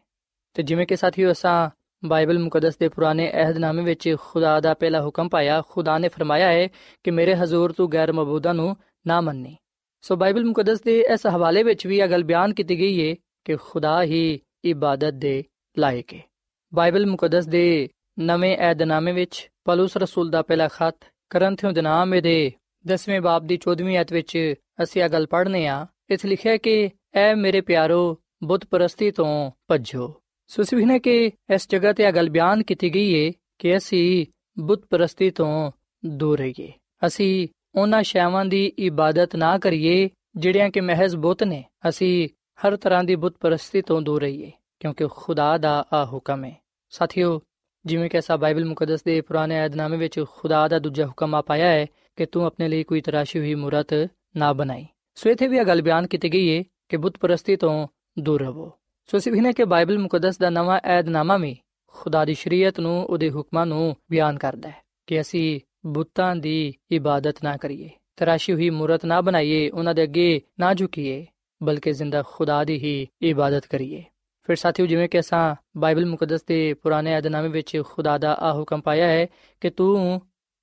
ਤੇ 0.53 0.63
ਜਿਵੇਂ 0.63 0.87
ਕਿ 0.87 0.95
ਸਾਥੀਓ, 0.95 1.31
ਅਸਾਂ 1.31 1.69
ਬਾਈਬਲ 2.07 2.39
ਮੁਕੱਦਸ 2.39 2.77
ਦੇ 2.77 2.89
ਪੁਰਾਣੇ 2.89 3.31
ਅਹਿਦਨਾਮੇ 3.31 3.83
ਵਿੱਚ 3.83 4.15
ਖੁਦਾ 4.21 4.59
ਦਾ 4.59 4.73
ਪਹਿਲਾ 4.73 5.05
ਹੁਕਮ 5.05 5.29
ਪਾਇਆ, 5.29 5.63
ਖੁਦਾ 5.69 5.97
ਨੇ 5.97 6.07
ਫਰਮਾਇਆ 6.07 6.47
ਹੈ 6.47 6.67
ਕਿ 7.03 7.11
ਮੇਰੇ 7.11 7.35
ਹਜ਼ੂਰ 7.35 7.71
ਤੂੰ 7.71 7.91
ਗੈਰ 7.91 8.11
ਮਬੂਦਾ 8.11 8.53
ਨੂੰ 8.53 8.77
ਨਾ 9.05 9.19
ਮੰਨੀ 9.21 9.55
ਸੋ 10.03 10.15
ਬਾਈਬਲ 10.15 10.45
ਮੁਕੱਦਸ 10.45 10.81
ਦੇ 10.81 10.99
ਇਸ 11.13 11.25
ਹਵਾਲੇ 11.27 11.63
ਵਿੱਚ 11.63 11.85
ਵੀ 11.87 11.99
ਇਹ 11.99 12.07
ਗੱਲ 12.07 12.23
ਬਿਆਨ 12.23 12.53
ਕੀਤੀ 12.53 12.79
ਗਈ 12.79 13.09
ਹੈ 13.09 13.15
ਕਿ 13.45 13.55
ਖੁਦਾ 13.55 14.01
ਹੀ 14.03 14.39
ਇਬਾਦਤ 14.65 15.13
ਦੇ 15.13 15.43
ਲਾਇਕ 15.77 16.13
ਹੈ 16.13 16.21
ਬਾਈਬਲ 16.73 17.05
ਮੁਕੱਦਸ 17.05 17.47
ਦੇ 17.47 17.89
ਨਵੇਂ 18.19 18.57
ਅਹਿਦਨਾਮੇ 18.57 19.11
ਵਿੱਚ 19.11 19.49
ਪਲੂਸ 19.65 19.97
ਰਸੂਲ 19.97 20.29
ਦਾ 20.29 20.41
ਪਹਿਲਾ 20.41 20.67
ਖਤ 20.67 21.05
ਕਰੰਥਿਓ 21.29 21.71
ਦੇ 21.71 21.81
ਨਾਮ 21.81 22.19
ਦੇ 22.21 22.51
10ਵੇਂ 22.85 23.21
ਬਾਬ 23.21 23.47
ਦੀ 23.47 23.59
14ਵੀਂ 23.69 23.97
ਆਇਤ 23.97 24.13
ਵਿੱਚ 24.13 24.37
ਅਸੀਂ 24.83 25.03
ਇਹ 25.03 25.09
ਗੱਲ 25.09 25.25
ਪੜ੍ਹਨੇ 25.27 25.67
ਆ 25.67 25.85
ਇੱਥੇ 26.09 26.27
ਲਿਖਿਆ 26.27 26.57
ਕਿ 26.57 26.89
ਐ 27.15 27.33
ਮੇਰੇ 27.35 27.61
ਪਿਆਰੋ 27.61 28.17
ਬੁੱਤ 28.43 28.65
ਪ੍ਰਸਤੀ 28.65 29.11
ਤੋਂ 29.11 29.51
ਭੱਜੋ 29.67 30.13
ਸੋ 30.49 30.61
ਅਸੀਂ 30.61 30.85
ਨੇ 30.87 30.99
ਕਿ 30.99 31.31
ਇਸ 31.53 31.67
ਜਗ੍ਹਾ 31.69 31.93
ਤੇ 31.93 32.03
ਇਹ 32.03 32.11
ਗੱਲ 32.11 32.29
ਬਿਆਨ 32.29 32.63
ਕੀਤੀ 32.63 32.93
ਗਈ 32.93 33.13
ਹੈ 33.15 33.31
ਕਿ 33.59 33.77
ਅਸੀਂ 33.77 34.25
ਬੁੱਤ 34.57 34.85
ਪ੍ਰਸਤੀ 34.85 35.29
ਤੋਂ 35.29 35.71
ਦੂਰ 36.05 36.39
ਰਹੀਏ 36.39 36.71
ਅਸੀਂ 37.07 37.47
ਉਹਨਾਂ 37.75 38.03
ਸ਼ੈਵਾਂ 38.03 38.45
ਦੀ 38.45 38.65
ਇਬਾਦਤ 38.65 39.35
ਨਾ 39.35 39.57
ਕਰੀਏ, 39.57 40.09
ਜਿਹੜੀਆਂ 40.35 40.69
ਕਿ 40.69 40.81
ਮਹਿਜ਼ 40.81 41.15
ਬੁੱਤ 41.15 41.43
ਨੇ। 41.43 41.63
ਅਸੀਂ 41.89 42.29
ਹਰ 42.59 42.77
ਤਰ੍ਹਾਂ 42.77 43.03
ਦੀ 43.03 43.15
ਬੁੱਤ 43.15 43.35
ਪਰਸਤੀ 43.39 43.81
ਤੋਂ 43.81 44.01
ਦੂਰ 44.01 44.21
ਰਹੀਏ, 44.21 44.51
ਕਿਉਂਕਿ 44.79 45.07
ਖੁਦਾ 45.11 45.57
ਦਾ 45.57 45.85
ਆ 45.93 46.05
ਹੁਕਮ 46.05 46.45
ਹੈ। 46.45 46.55
ਸਾਥੀਓ, 46.89 47.41
ਜਿਵੇਂ 47.85 48.09
ਕਿ 48.09 48.19
ਅਸਾ 48.19 48.35
ਬਾਈਬਲ 48.35 48.65
ਮੁਕੱਦਸ 48.65 49.03
ਦੇ 49.03 49.21
ਪੁਰਾਣੇ 49.21 49.55
ਅਹਿਦਨਾਮੇ 49.59 49.97
ਵਿੱਚ 49.97 50.23
ਖੁਦਾ 50.31 50.67
ਦਾ 50.67 50.79
ਦੂਜਾ 50.79 51.07
ਹੁਕਮ 51.07 51.35
ਆ 51.35 51.41
ਪਾਇਆ 51.41 51.67
ਹੈ 51.67 51.85
ਕਿ 52.15 52.25
ਤੂੰ 52.25 52.45
ਆਪਣੇ 52.45 52.67
ਲਈ 52.67 52.83
ਕੋਈ 52.83 53.01
ਤਰਾਸ਼ੀ 53.01 53.39
ਹੋਈ 53.39 53.55
ਮੂਰਤ 53.55 54.09
ਨਾ 54.37 54.53
ਬਣਾਈ। 54.53 54.85
ਸੋ 55.15 55.29
ਇਥੇ 55.29 55.47
ਵੀ 55.47 55.57
ਇਹ 55.57 55.65
ਗੱਲ 55.65 55.81
ਬਿਆਨ 55.81 56.07
ਕੀਤੀ 56.07 56.33
ਗਈ 56.33 56.57
ਹੈ 56.57 56.63
ਕਿ 56.89 56.97
ਬੁੱਤ 56.97 57.17
ਪ੍ਰਸਤੀ 57.17 57.55
ਤੋਂ 57.55 57.87
ਦੂਰ 58.19 58.41
ਰਹੋ। 58.41 58.71
ਸੋ 59.07 59.17
ਅਸੀਂ 59.17 59.31
ਵੀ 59.31 59.39
ਨੇ 59.39 59.53
ਕਿ 59.53 59.63
ਬਾਈਬਲ 59.63 59.99
ਮੁਕੱਦਸ 59.99 60.37
ਦਾ 60.37 60.49
ਨਵਾਂ 60.49 60.79
ਅਹਿਦਨਾਮਾ 60.79 61.37
ਵੀ 61.37 61.57
ਖੁਦਾ 61.87 62.25
ਦੀ 62.25 62.33
ਸ਼ਰੀਅਤ 62.33 62.79
ਨੂੰ, 62.79 63.05
ਉਹਦੇ 63.05 63.29
ਹੁਕਮਾਂ 63.29 63.65
ਨੂੰ 63.65 63.95
ਬਿਆਨ 64.11 64.37
ਕਰਦਾ 64.37 64.69
ਹੈ 64.69 64.75
ਕਿ 65.07 65.21
ਅਸੀਂ 65.21 65.59
ਬੁੱਤਾਂ 65.85 66.35
ਦੀ 66.35 66.73
ਇਬਾਦਤ 66.91 67.43
ਨਾ 67.43 67.57
ਕਰੀਏ, 67.57 67.89
ਤਰਾਸ਼ੀ 68.15 68.53
ਹੋਈ 68.53 68.69
ਮੂਰਤ 68.69 69.05
ਨਾ 69.05 69.21
ਬਣਾਈਏ, 69.21 69.69
ਉਹਨਾਂ 69.69 69.93
ਦੇ 69.93 70.03
ਅੱਗੇ 70.03 70.41
ਨਾ 70.59 70.73
ਝੁਕੀਏ, 70.73 71.25
ਬਲਕਿ 71.63 71.93
ਜ਼ਿੰਦਾ 71.93 72.23
ਖੁਦਾ 72.27 72.63
ਦੀ 72.63 72.77
ਹੀ 72.77 73.07
ਇਬਾਦਤ 73.21 73.65
ਕਰੀਏ। 73.65 74.03
ਫਿਰ 74.43 74.55
ਸਾਥੀਓ, 74.55 74.85
ਜਿਵੇਂ 74.85 75.09
ਕਿ 75.09 75.19
ਅਸਾਂ 75.19 75.55
ਬਾਈਬਲ 75.77 76.05
ਮੁਕੱਦਸ 76.05 76.43
ਦੇ 76.43 76.73
ਪੁਰਾਣੇ 76.73 77.13
ਅਹਿਦਨਾਮੇ 77.13 77.49
ਵਿੱਚ 77.49 77.81
ਖੁਦਾ 77.85 78.17
ਦਾ 78.17 78.33
ਆ 78.33 78.53
ਹੁਕਮ 78.53 78.81
ਪਾਇਆ 78.81 79.07
ਹੈ 79.07 79.25
ਕਿ 79.61 79.69
ਤੂੰ 79.69 80.21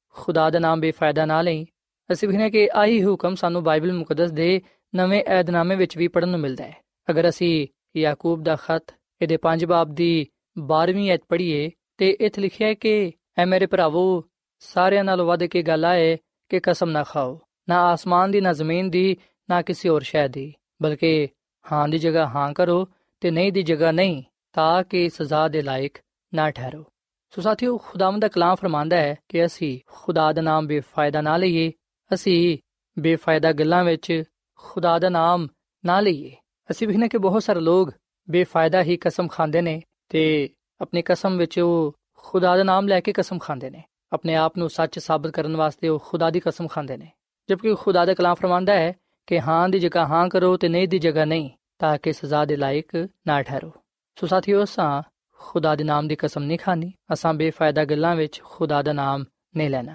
ਖੁਦਾ 0.08 0.50
ਦਾ 0.50 0.58
ਨਾਮ 0.58 0.80
ਬੇਫਾਇਦਾ 0.80 1.24
ਨਾ 1.26 1.42
ਲਈ, 1.42 1.66
ਅਸੀਂ 2.12 2.28
ਵੀ 2.28 2.36
ਨੇ 2.36 2.50
ਕਿ 2.50 2.68
ਆਹੀ 2.74 3.04
ਹੁਕਮ 3.04 3.34
ਸਾਨੂੰ 3.34 3.62
ਬਾਈਬਲ 3.64 3.92
ਮੁਕੱਦਸ 3.92 4.30
ਦੇ 4.30 4.60
ਨਵੇਂ 4.94 5.24
ਅਹਿਦਨਾਮੇ 5.24 5.76
ਵਿੱਚ 5.76 5.96
ਵੀ 5.98 6.08
ਪੜਨ 6.08 6.28
ਨੂੰ 6.28 6.40
ਮਿਲਦਾ 6.40 6.64
ਹੈ। 6.64 6.76
ਅਗਰ 7.10 7.28
ਅਸੀਂ 7.28 7.66
ਯਾਕੂਬ 7.96 8.42
ਦਾ 8.42 8.56
ਖਤ 8.56 8.94
ਇਹਦੇ 9.22 9.36
5 9.36 9.64
ਬਾਬ 9.66 9.94
ਦੀ 9.94 10.26
12ਵੀਂ 10.66 11.10
ਐਤ 11.10 11.22
ਪੜ੍ਹੀਏ 11.28 11.70
ਤੇ 11.98 12.10
ਇਥੇ 12.10 12.40
ਲਿਖਿਆ 12.42 12.68
ਹੈ 12.68 12.74
ਕਿ, 12.74 13.12
ਐ 13.38 13.44
ਮੇਰੇ 13.44 13.66
ਭਰਾਵੋ 13.66 14.24
ਸਾਰਿਆਂ 14.58 15.04
ਨਾਲੋਂ 15.04 15.26
ਵੱਧ 15.26 15.44
ਕੇ 15.44 15.62
ਗੱਲ 15.62 15.84
ਆਏ 15.84 16.18
ਕਿ 16.48 16.60
ਕਸਮ 16.60 16.90
ਨਾ 16.90 17.02
ਖਾਓ। 17.02 17.40
ਨਾ 17.68 17.82
ਆਸਮਾਨ 17.82 18.30
ਦੀ, 18.30 18.40
ਨਾ 18.40 18.52
ਜ਼ਮੀਨ 18.52 18.90
ਦੀ, 18.90 19.16
ਨਾ 19.50 19.62
ਕਿਸੇ 19.62 19.88
ਹੋਰ 19.88 20.00
ਸ਼ੈ 20.00 20.28
ਦੀ। 20.28 20.54
ਬਲਕਿ 20.82 21.28
ਹਾਂ 21.72 21.88
ਦੀ 21.88 21.98
ਜਗ੍ਹਾ 21.98 22.26
ਹਾਂ 22.26 22.52
ਕਰੋ 22.52 22.88
ਤੇ 23.20 23.30
ਨਹੀਂ 23.30 23.52
ਦੀ 23.52 23.62
ਜਗ੍ਹਾ 23.62 23.92
ਨਹੀਂ, 23.92 24.22
ਤਾਂ 24.52 24.82
ਕਿ 24.82 25.10
ਸਜ਼ਾ 25.10 25.48
ਦੇ 25.48 25.62
ਲਾਇਕ 25.62 25.98
ਨਾ 26.34 26.50
ਠਹਿਰੋ। 26.50 26.84
ਸੋ 27.30 27.42
ਸਾਥੀਓ, 27.42 27.78
ਖੁਦਾਵੰਦ 27.78 28.22
ਦਾ 28.22 28.28
ਕਲਾਮ 28.28 28.54
ਫਰਮਾਂਦਾ 28.54 28.96
ਹੈ 28.96 29.16
ਕਿ 29.28 29.46
ਅਸੀਂ 29.46 29.80
ਖੁਦਾ 29.86 30.32
ਦਾ 30.32 30.42
ਨਾਮ 30.42 30.66
ਬੇਫਾਇਦਾ 30.66 31.20
ਨਾ 31.20 31.36
ਲਈਏ। 31.36 31.72
ਅਸੀਂ 32.14 32.58
ਬੇਫਾਇਦਾ 32.98 33.52
ਗੱਲਾਂ 33.52 33.84
ਵਿੱਚ 33.84 34.22
ਖੁਦਾ 34.56 34.98
ਦਾ 34.98 35.08
ਨਾਮ 35.08 35.48
ਨਾ 35.84 36.00
ਲਈਏ। 36.00 36.36
ਅਸੀਂ 36.70 36.88
ਵੀ 36.88 36.96
ਨੇ 36.96 37.08
ਕਿ 37.08 37.18
ਬਹੁਤ 37.18 37.42
ਸਾਰੇ 37.42 37.60
ਲੋਕ 37.60 37.90
ਬੇਫਾਇਦਾ 38.30 38.82
ਹੀ 38.82 38.96
ਕਸਮ 38.96 39.28
ਖਾਂਦੇ 39.28 39.60
ਨੇ 39.60 39.82
ਤੇ 40.08 40.50
ਆਪਣੀ 40.80 41.02
ਕਸਮ 41.02 41.36
ਵਿੱਚ 41.36 41.58
ਉਹ 41.58 41.96
ਖੁਦਾ 42.16 42.56
ਦਾ 42.56 42.62
ਨਾਮ 42.62 42.88
ਲੈ 42.88 43.00
ਕੇ 43.00 43.12
ਕਸਮ 43.12 43.38
ਖਾਂਦੇ 43.38 43.70
ਨੇ। 43.70 43.84
ਆਪਣੇ 44.12 44.34
ਆਪ 44.34 44.58
ਨੂੰ 44.58 44.70
ਸੱਚ 44.70 44.98
ਸਾਬਤ 44.98 45.30
ਕਰਨ 45.30 45.56
ਵਾਸਤੇ 45.56 45.88
ਉਹ 45.88 46.04
ਖੁਦਾ 46.06 46.30
ਦੀ 46.30 46.40
ਕਸਮ 46.40 46.66
ਖਾਂਦੇ 46.66 46.96
ਨੇ। 46.96 47.12
ਜਦਕਿ 47.50 47.74
ਖੁਦਾ 47.74 48.04
ਦਾ 48.04 48.14
ਕਲਾਮ 48.14 48.34
ਫਰਮਾਂਦਾ 48.34 48.72
ਹੈ 48.72 48.92
ਕਿ 49.26 49.40
ਹਾਂ 49.40 49.68
ਦੀ 49.68 49.78
ਜਗ੍ਹਾ 49.78 50.06
ਹਾਂ 50.06 50.28
ਕਰੋ 50.28 50.56
ਤੇ 50.56 50.68
ਨਹੀਂ 50.68 50.88
ਦੀ 50.88 50.98
ਜਗ੍ਹਾ 50.98 51.24
ਨਹੀਂ, 51.24 51.50
ਤਾਂ 51.78 51.98
ਕਿ 51.98 52.12
ਸਜ਼ਾ 52.12 52.44
ਦੇ 52.44 52.56
ਲਾਇਕ 52.56 53.08
ਨਾ 53.26 53.42
ਠਹਿਰੋ। 53.42 53.72
ਸੋ 54.20 54.26
ਸਾਥੀਓ, 54.26 54.64
ਅਸਾਂ 54.64 55.02
ਖੁਦਾ 55.38 55.74
ਦੇ 55.74 55.84
ਨਾਮ 55.84 56.08
ਦੀ 56.08 56.16
ਕਸਮ 56.16 56.42
ਨਹੀਂ 56.42 56.58
ਖਾਣੀ 56.58 56.92
ਅਸਾਂ 57.12 57.34
ਬੇਫਾਇਦਾ 57.34 57.84
ਗੱਲਾਂ 57.84 58.16
ਵਿੱਚ 58.16 58.42
ਖੁਦਾ 58.42 58.82
ਦਾ 58.82 58.92
ਨਾਮ 58.92 59.24
ਨਹੀਂ 59.56 59.70
ਲੈਣਾ। 59.70 59.94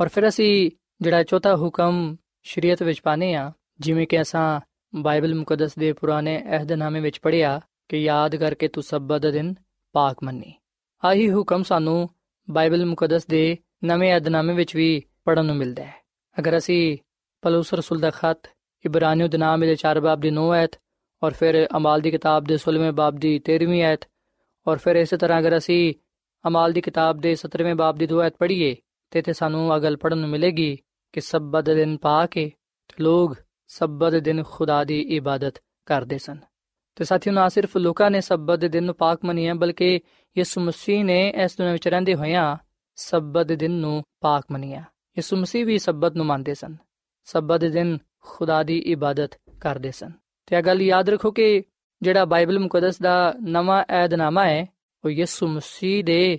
ਔਰ 0.00 0.08
ਫਿਰ 0.08 0.28
ਅਸੀਂ 0.28 0.70
ਜਿਹੜਾ 1.00 1.22
ਚੌਥਾ 1.22 1.56
ਹੁਕਮ 1.56 2.16
ਸ਼ਰੀਅਤ 2.42 2.82
ਵਿੱਚ 2.82 3.00
ਪਾਣੇ 3.00 3.34
ਆ 3.34 3.52
ਜਿਵੇਂ 3.80 4.06
ਕਿ 4.06 4.20
ਅਸਾਂ 4.20 4.60
ਬਾਈਬਲ 4.94 5.34
ਮੁਕੱਦਸ 5.34 5.74
ਦੇ 5.78 5.92
ਪੁਰਾਣੇ 5.92 6.42
ਅਹਿਦਨਾਮੇ 6.46 7.00
ਵਿੱਚ 7.00 7.18
ਪੜ੍ਹਿਆ 7.18 7.60
ਕਿ 7.88 7.96
ਯਾਦ 7.96 8.36
ਕਰਕੇ 8.36 8.68
ਤੂੰ 8.68 8.82
ਸਬਤ 8.82 9.26
ਦਿਨ 9.26 9.54
ਪਾਕ 9.92 10.16
ਮੰਨੀ। 10.24 10.54
ਆਹੀ 11.04 11.32
ਹੁਕਮ 11.32 11.62
ਸਾਨੂੰ 11.62 12.10
ਬਾਈਬਲ 12.50 12.86
ਮੁਕੱਦਸ 12.86 13.26
ਦੇ 13.26 13.58
ਨਵੇਂ 13.84 14.12
ਅਹਿਦਨਾਮੇ 14.12 14.54
ਵਿੱਚ 14.54 14.76
ਵੀ 14.76 15.02
ਪੜਨ 15.24 15.46
ਨੂੰ 15.46 15.56
ਮਿਲਦਾ 15.56 15.84
ਹੈ। 15.84 15.94
ਅਗਰ 16.38 16.58
ਅਸੀਂ 16.58 16.98
ਪਲੂਸ 17.42 17.74
ਰਸੂਲ 17.74 18.00
ਦਾ 18.00 18.10
ਖਤ, 18.10 18.38
ਇਬਰਾਨੀਓ 18.86 19.28
ਦੇ 19.28 19.38
ਨਾਮ 19.38 19.60
ਦੇ 19.60 19.76
4 19.76 20.00
ਬਾਬ 20.00 20.20
ਦੀ 20.20 20.30
9 20.30 20.54
ਐਤ 20.54 20.70
ਔਰ 21.22 21.32
ਫਿਰ 21.32 21.68
ਅਮਾਲ 21.76 22.00
ਦੀ 22.00 22.10
ਕਿਤਾਬ 22.10 22.44
ਦੇ 22.44 22.58
16ਵੇਂ 22.58 22.92
ਬਾਬ 22.92 23.16
ਦੀ 23.16 23.40
13ਵੀਂ 23.50 23.82
ਐਤ 23.82 24.00
ਔਰ 24.66 24.76
ਫਿਰ 24.76 24.96
ਇਸੇ 24.96 25.16
ਤਰ੍ਹਾਂ 25.16 25.38
ਅਗਰ 25.38 25.56
ਅਸੀਂ 25.56 25.94
ਅਮਾਲ 26.46 26.72
ਦੀ 26.72 26.80
ਕਿਤਾਬ 26.80 27.20
ਦੇ 27.20 27.32
17ਵੇਂ 27.32 27.74
ਬਾਬ 27.74 27.96
ਦੀ 27.96 28.08
2 28.14 28.20
ਐਤ 28.22 28.36
ਪੜ੍ਹੀਏ 28.38 28.76
ਤੇ 29.10 29.22
ਤੇ 29.22 29.32
ਸਾਨੂੰ 29.32 29.72
ਆ 29.72 29.78
ਗੱਲ 29.78 29.96
ਪੜਨ 29.96 30.18
ਨੂੰ 30.18 30.28
ਮਿਲੇਗੀ 30.28 30.78
ਕਿ 31.12 31.20
ਸਬਤ 31.20 31.64
ਦੇ 31.64 31.74
ਦਿਨ 31.74 31.96
ਪਾ 31.96 32.26
ਕੇ 32.26 32.52
ਲੋਕ 33.00 33.36
ਸਬਤ 33.68 34.12
ਦੇ 34.12 34.20
ਦਿਨ 34.20 34.42
ਖੁਦਾ 34.42 34.84
ਦੀ 34.84 35.00
ਇਬਾਦਤ 35.00 35.54
ਕਰਦੇ 35.86 36.18
ਸਨ। 36.18 36.38
ਤੇ 36.96 37.04
ਸਾਥੀਓ, 37.04 37.32
ਨਾ 37.32 37.48
ਸਿਰਫ 37.48 37.76
ਲੋਕਾਂ 37.76 38.10
ਨੇ 38.10 38.20
ਸਬਤ 38.20 38.58
ਦੇ 38.58 38.68
ਦਿਨ 38.68 38.84
ਨੂੰ 38.84 38.94
ਪਾਕ 38.94 39.20
ਮੰਨਿਆ, 39.24 39.54
ਬਲਕਿ 39.54 40.00
ਯਿਸੂ 40.38 40.60
ਮਸੀਹ 40.60 41.04
ਨੇ 41.04 41.34
ਇਸ 41.44 41.56
ਦੁਨੀਆਂ 41.56 41.72
ਵਿੱਚ 41.72 41.88
ਰਹਿੰਦੇ 41.88 42.14
ਹੋਇਆਂ 42.14 42.56
ਸਬਤ 42.96 43.46
ਦੇ 43.46 43.56
ਦਿਨ 43.56 43.70
ਨੂੰ 43.70 44.04
ਪਾਕ 44.20 44.44
ਮੰਨਿਆ। 44.50 44.80
ਯਿਸੂ 45.18 45.36
ਮਸੀਹ 45.36 45.66
ਵੀ 45.66 45.78
ਸਬਤ 45.78 46.14
ਨੂੰ 46.14 46.26
ਮੰਨਦੇ 46.26 46.54
ਸਨ। 46.54 46.76
ਸਬਤ 47.24 47.60
ਦੇ 47.60 47.68
ਦਿਨ 47.68 47.98
ਖੁਦਾ 48.20 48.62
ਦੀ 48.62 48.78
ਇਬਾਦਤ 48.78 49.30
ਕਰਦੇ 49.60 49.90
ਸਨ। 49.90 50.12
ਤੇ 50.46 50.56
ਇਹ 50.56 50.62
ਗੱਲ 50.62 50.82
ਯਾਦ 50.82 51.10
ਰੱਖੋ 51.10 51.30
ਕਿ 51.30 51.62
ਜਿਹੜਾ 52.02 52.24
ਬਾਈਬਲ 52.24 52.58
ਮੁਕੱਦਸ 52.58 52.98
ਦਾ 52.98 53.34
ਨਵਾਂ 53.42 53.84
ਏਧਨਾਮਾ 54.04 54.44
ਹੈ, 54.44 54.66
ਉਹ 55.04 55.10
ਯਿਸੂ 55.10 55.48
ਮਸੀਹ 55.48 56.04
ਦੇ 56.04 56.38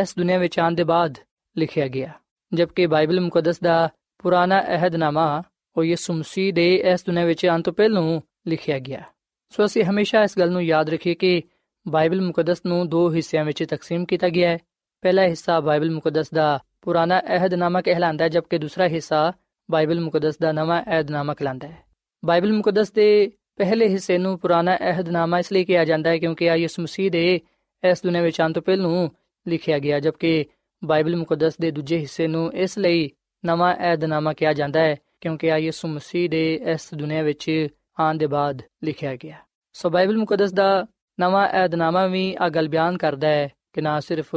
ਇਸ 0.00 0.14
ਦੁਨੀਆਂ 0.18 0.38
ਵਿੱਚ 0.38 0.58
ਆਉਣ 0.58 0.74
ਦੇ 0.74 0.84
ਬਾਅਦ 0.84 1.18
ਲਿਖਿਆ 1.58 1.88
ਗਿਆ। 1.88 2.12
ਜਦਕਿ 2.54 2.86
ਬਾਈਬਲ 2.86 3.20
ਮੁਕੱਦਸ 3.20 3.60
ਦਾ 3.60 3.90
ਪੁਰਾਣਾ 4.22 4.62
ਅਹਿਦਨਾਮਾ 4.62 5.42
ਉਹ 5.76 5.84
ਯਿਸੂ 5.84 6.12
ਮਸੀਹ 6.12 6.52
ਦੇ 6.52 6.74
ਇਸ 6.74 7.04
ਦੁਨੀਆਂ 7.06 7.26
ਵਿੱਚ 7.26 7.46
ਆਉਣ 7.46 7.62
ਤੋਂ 7.62 7.72
ਪਹਿਲਾਂ 7.72 8.20
ਲਿਖਿਆ 8.46 8.78
ਗਿਆ। 8.78 9.02
ਸੋ 9.48 9.64
ਅਸੀਂ 9.64 9.84
ਹਮੇਸ਼ਾ 9.84 10.22
ਇਸ 10.22 10.38
ਗੱਲ 10.38 10.50
ਨੂੰ 10.50 10.64
ਯਾਦ 10.64 10.90
ਰੱਖੀਏ 10.90 11.14
ਕਿ 11.14 11.42
ਬਾਈਬਲ 11.88 12.20
ਮੁਕੱਦਸ 12.20 12.62
ਨੂੰ 12.66 12.88
ਦੋ 12.88 13.12
ਹਿੱਸਿਆਂ 13.14 13.44
ਵਿੱਚ 13.44 13.64
ਤਕਸੀਮ 13.64 14.04
ਕੀਤਾ 14.04 14.28
ਗਿਆ 14.28 14.50
ਹੈ। 14.50 14.58
ਪਹਿਲਾ 15.02 15.22
ਹਿੱਸਾ 15.22 15.60
ਬਾਈਬਲ 15.60 15.90
ਮੁਕੱਦਸ 15.90 16.30
ਦਾ 16.30 16.58
ਪੁਰਾਣਾ 16.82 17.20
ਅਹਿਦਨਾਮਾ 17.20 17.80
ਕਹਿਲਾਂਦਾ 17.80 18.24
ਹੈ 18.24 18.28
ਜਦਕਿ 18.28 18.58
ਦੂਸਰਾ 18.58 18.88
ਹਿੱਸਾ 18.88 19.32
ਬਾਈਬਲ 19.70 20.00
ਮੁਕੱਦਸ 20.00 20.38
ਦਾ 20.38 20.52
ਨਵਾਂ 20.52 20.82
ਅਹਿਦਨਾਮਾ 20.82 21.34
ਕਹਿਲਾਂਦਾ 21.34 21.68
ਹੈ। 21.68 21.78
ਬਾਈਬਲ 22.24 22.52
ਮੁਕੱਦਸ 22.52 22.92
ਦੇ 22.92 23.30
ਪਹਿਲੇ 23.56 23.88
ਹਿੱਸੇ 23.88 24.18
ਨੂੰ 24.18 24.38
ਪੁਰਾਣਾ 24.38 24.76
ਅਹਿਦਨਾਮਾ 24.76 25.38
ਇਸ 25.38 25.52
ਲਈ 25.52 25.64
ਕਿਹਾ 25.64 25.84
ਜਾਂਦਾ 25.84 26.10
ਹੈ 26.10 26.18
ਕਿਉਂਕਿ 26.18 26.50
ਆ 26.50 26.54
ਯਿਸੂ 26.54 26.82
ਮਸੀਹ 26.82 27.10
ਦੇ 27.10 27.40
ਇਸ 27.90 28.02
ਦੁਨੀਆਂ 28.02 28.22
ਵਿੱਚ 28.22 28.40
ਆਉਣ 28.40 28.52
ਤੋਂ 28.52 28.62
ਪਹਿਲਾਂ 28.62 29.08
ਲਿਖਿਆ 29.48 29.78
ਗਿਆ 29.78 30.00
ਜਦਕਿ 30.00 30.44
ਬਾਈਬਲ 30.84 31.16
ਮੁਕੱਦਸ 31.16 31.56
ਦੇ 31.56 31.70
ਦੂਜੇ 31.70 31.98
ਹਿੱਸੇ 31.98 32.26
ਨੂੰ 32.26 32.52
ਇਸ 32.52 32.78
ਲਈ 32.78 33.10
ਨਵਾਂ 33.44 33.74
ਅਹਿਦਨਾਮਾ 33.76 34.32
ਕਿਹਾ 34.32 34.52
ਜਾਂਦਾ 34.52 34.80
ਹੈ 34.80 34.96
ਕਿਉਂਕਿ 35.20 35.52
ਆ 35.52 35.56
ਯਿਸੂ 35.56 35.88
ਮਸੀਹ 35.88 36.30
ਦੇ 36.30 36.54
ਇਸ 36.54 36.94
ਦੁਨੀਆਂ 36.94 37.22
ਵਿੱਚ 37.24 37.68
ਆਉਣ 38.00 38.18
ਦੇ 38.18 38.26
ਬਾਅਦ 38.26 38.62
ਲਿਖਿਆ 38.84 39.16
ਗਿਆ। 39.16 39.36
ਸੋ 39.72 39.90
ਬਾਈਬਲ 39.90 40.16
ਮੁਕੱਦਸ 40.16 40.52
ਦਾ 40.52 40.86
ਨਵਾਂ 41.20 41.48
ਅਹਿਦਨਾਮਾ 41.48 42.06
ਵੀ 42.06 42.36
ਆ 42.40 42.48
ਗੱਲ 42.48 42.68
ਬਿਆਨ 42.68 42.98
ਕਰਦਾ 42.98 43.28
ਹੈ 43.28 43.48
ਕਿ 43.72 43.80
ਨਾ 43.80 44.00
ਸਿਰਫ 44.00 44.34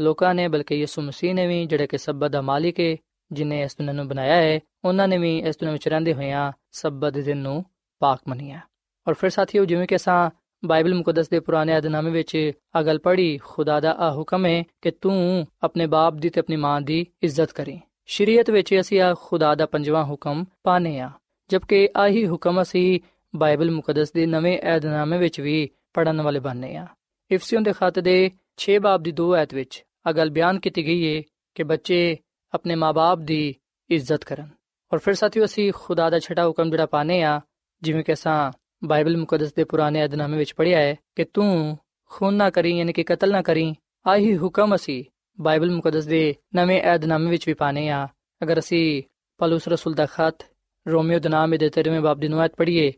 ਲੋਕਾਂ 0.00 0.34
ਨੇ, 0.34 0.48
ਬਲਕਿ 0.48 0.74
ਯਿਸੂ 0.74 1.02
ਮਸੀਹ 1.02 1.34
ਨੇ 1.34 1.46
ਵੀ 1.46 1.66
ਜਿਹੜੇ 1.66 1.86
ਕਿ 1.86 1.98
ਸਬਤ 1.98 2.30
ਦਾ 2.30 2.42
ਮਾਲਿਕ 2.42 2.80
ਹੈ 2.80 2.96
ਜਿਨੇ 3.32 3.62
ਇਸ 3.62 3.76
ਦੁਨੀਆਂ 3.76 3.94
ਨੂੰ 3.94 4.08
ਬਣਾਇਆ 4.08 4.36
ਹੈ 4.36 4.60
ਉਹਨਾਂ 4.84 5.08
ਨੇ 5.08 5.18
ਵੀ 5.18 5.38
ਇਸ 5.38 5.56
ਦੁਨੀਆਂ 5.56 5.72
ਵਿੱਚ 5.72 5.88
ਰਹਿੰਦੇ 5.88 6.14
ਹੋਇਆਂ 6.14 6.52
ਸਬਤ 6.72 7.12
ਦੇ 7.12 7.22
ਦਿਨ 7.22 7.38
ਨੂੰ 7.38 7.64
ਪਾਕ 7.98 8.20
ਮੰਨਿਆ। 8.28 8.60
ਔਰ 9.08 9.14
ਫਿਰ 9.14 9.30
ਸਾਥੀਓ, 9.30 9.64
ਜਿਵੇਂ 9.64 9.86
ਕਿ 9.86 9.96
ਅਸਾਂ 9.96 10.30
ਬਾਈਬਲ 10.64 10.94
ਮੁਕੱਦਸ 10.94 11.28
ਦੇ 11.28 11.40
ਪੁਰਾਣੇ 11.40 11.78
ਅਧਨਾਮੇ 11.78 12.10
ਵਿੱਚ 12.10 12.52
ਆ 12.76 12.82
ਗੱਲ 12.82 12.98
ਪੜ੍ਹੀ, 12.98 13.38
ਖੁਦਾ 13.38 13.80
ਦਾ 13.80 13.92
ਆ 13.92 14.10
ਹੁਕਮ 14.12 14.46
ਹੈ 14.46 14.62
ਕਿ 14.82 14.90
ਤੂੰ 14.90 15.46
ਆਪਣੇ 15.62 15.86
ਬਾਪ 15.86 16.14
ਦੀ 16.14 16.28
ਤੇ 16.28 16.40
ਆਪਣੀ 16.40 16.56
ਮਾਂ 16.56 16.80
ਦੀ 16.80 17.06
ਇੱਜ਼ਤ 17.22 17.52
ਕਰੇ। 17.52 17.80
ਸ਼ਰੀਅਤ 18.06 18.50
ਵਿੱਚ 18.50 18.80
ਅਸੀਂ 18.80 19.00
ਆ 19.00 19.14
ਖੁਦਾ 19.20 19.54
ਦਾ 19.54 19.66
ਪੰਜਵਾਂ 19.66 20.04
ਹੁਕਮ 20.04 20.44
ਪਾਣੇ 20.62 21.00
ਆ 21.00 21.10
ਜਦਕਿ 21.54 21.88
ਆਹੀ 21.96 22.28
ਹੁਕਮ 22.28 22.62
ਅਸੀਂ 22.62 23.00
ਬਾਈਬਲ 23.36 23.70
ਮੁਕੱਦਸ 23.70 24.12
ਦੇ 24.12 24.26
ਨਵੇਂ 24.26 24.58
ਅਧਨਾਮੇ 24.76 25.18
ਵਿੱਚ 25.18 25.40
ਵੀ 25.40 25.70
ਪੜਨ 25.94 26.22
ਵਾਲੇ 26.22 26.40
ਬਣਨੇ 26.40 26.76
ਆ। 26.76 26.86
ਇਫਸੀਓਂ 27.30 27.62
ਦੇ 27.62 27.72
ਖਤ 27.72 27.98
ਦੇ 27.98 28.30
6 28.56 28.78
ਬਾਬ 28.78 29.02
ਦੀ 29.02 29.12
2 29.12 29.34
ਐਤ 29.34 29.54
ਵਿੱਚ 29.54 29.84
ਆ 30.06 30.12
ਗੱਲ 30.12 30.30
ਬਿਆਨ 30.30 30.60
ਕੀਤੀ 30.60 30.86
ਗਈ 30.86 31.16
ਹੈ 31.16 31.22
ਕਿ 31.54 31.62
ਬੱਚੇ 31.62 32.16
ਆਪਣੇ 32.54 32.74
ਮਾਪੇ 32.74 33.24
ਦੀ 33.24 33.54
ਇੱਜ਼ਤ 33.90 34.24
ਕਰਨ। 34.24 34.48
ਔਰ 34.92 34.98
ਫਿਰ 34.98 35.14
ਸਾਥੀਓ, 35.14 35.44
ਅਸੀਂ 35.44 35.72
ਖੁਦਾ 35.76 36.10
ਦਾ 36.10 36.18
ਛਟਾ 36.18 36.46
ਹੁਕਮ 36.46 36.70
ਜਿਹੜਾ 36.70 36.86
ਪਾਣੇ 36.86 37.22
ਆ, 37.22 37.40
ਜਿਵੇਂ 37.82 38.04
ਕਿ 38.04 38.12
ਅਸਾਂ 38.12 38.52
ਬਾਈਬਲ 38.86 39.16
ਮੁਕੱਦਸ 39.16 39.54
ਦੇ 39.54 39.64
ਪੁਰਾਣੇ 39.64 40.04
ਅਧਨਾਮੇ 40.04 40.38
ਵਿੱਚ 40.38 40.54
ਪੜ੍ਹਿਆ 40.54 40.78
ਹੈ 40.78 40.96
ਕਿ 41.16 41.24
ਤੂੰ 41.24 41.78
ਖੂਨ 42.10 42.34
ਨਾ 42.34 42.50
ਕਰੀ, 42.50 42.78
ਯਾਨੀ 42.78 42.92
ਕਿ 42.92 43.04
ਕਤਲ 43.04 43.32
ਨਾ 43.32 43.42
ਕਰੀ, 43.42 43.74
ਆਹੀ 44.06 44.38
ਹੁਕਮ 44.38 44.74
ਅਸੀਂ 44.74 45.04
ਬਾਈਬਲ 45.40 45.70
ਮੁਕੱਦਸ 45.70 46.04
ਦੇ 46.04 46.34
ਨਵੇਂ 46.54 46.82
ਅਧਨਾਮੇ 46.94 47.30
ਵਿੱਚ 47.30 47.48
ਵੀ 47.48 47.54
ਪਾਣੇ 47.54 47.88
ਆ। 47.88 48.08
ਅਗਰ 48.42 48.58
ਅਸੀਂ 48.58 49.02
ਪਲੂਸ 49.38 49.68
ਰਸੂਲ 49.68 49.94
ਦਾ 49.94 50.06
ਖਤ 50.06 50.46
ਰੋਮੀਓ 50.86 51.18
ਦੇ 51.18 51.28
ਨਾਮ 51.28 51.56
ਦੇ 51.56 51.70
13ਵੇਂ 51.78 52.00
ਬਾਬ 52.00 52.20
ਦੀ 52.20 52.28
ਨੁਆਇਤ 52.28 52.54
ਪੜ੍ਹੀਏ 52.56 52.92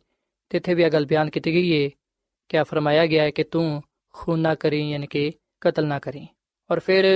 ਤੇ 0.51 0.57
ਇੱਥੇ 0.57 0.75
ਵੀ 0.75 0.83
ਇਹ 0.83 0.91
ਗੱਲ 0.91 1.07
ਬਿਆਨ 1.07 1.31
ਕੀਤੀ 1.31 1.53
ਗਈ 1.55 1.73
ਹੈ 1.75 1.89
ਕਿ 2.51 2.63
ਫਰਮਾਇਆ 2.63 3.07
ਗਿਆ 3.07 3.23
ਹੈ 3.23 3.31
ਕਿ 3.31 3.45
ਤੂੰ 3.45 3.83
ਖੂਨ 4.15 4.41
ਨਾ 4.41 4.55
ਕਰੀ 4.55 4.81
ਯਾਨੀ 4.91 5.07
ਕਿ 5.07 5.31
ਕਤਲ 5.63 5.87
ਨਾ 5.87 5.99
ਕਰੀ 5.99 6.27
ਔਰ 6.71 6.81
ਫਿਰ 6.81 7.07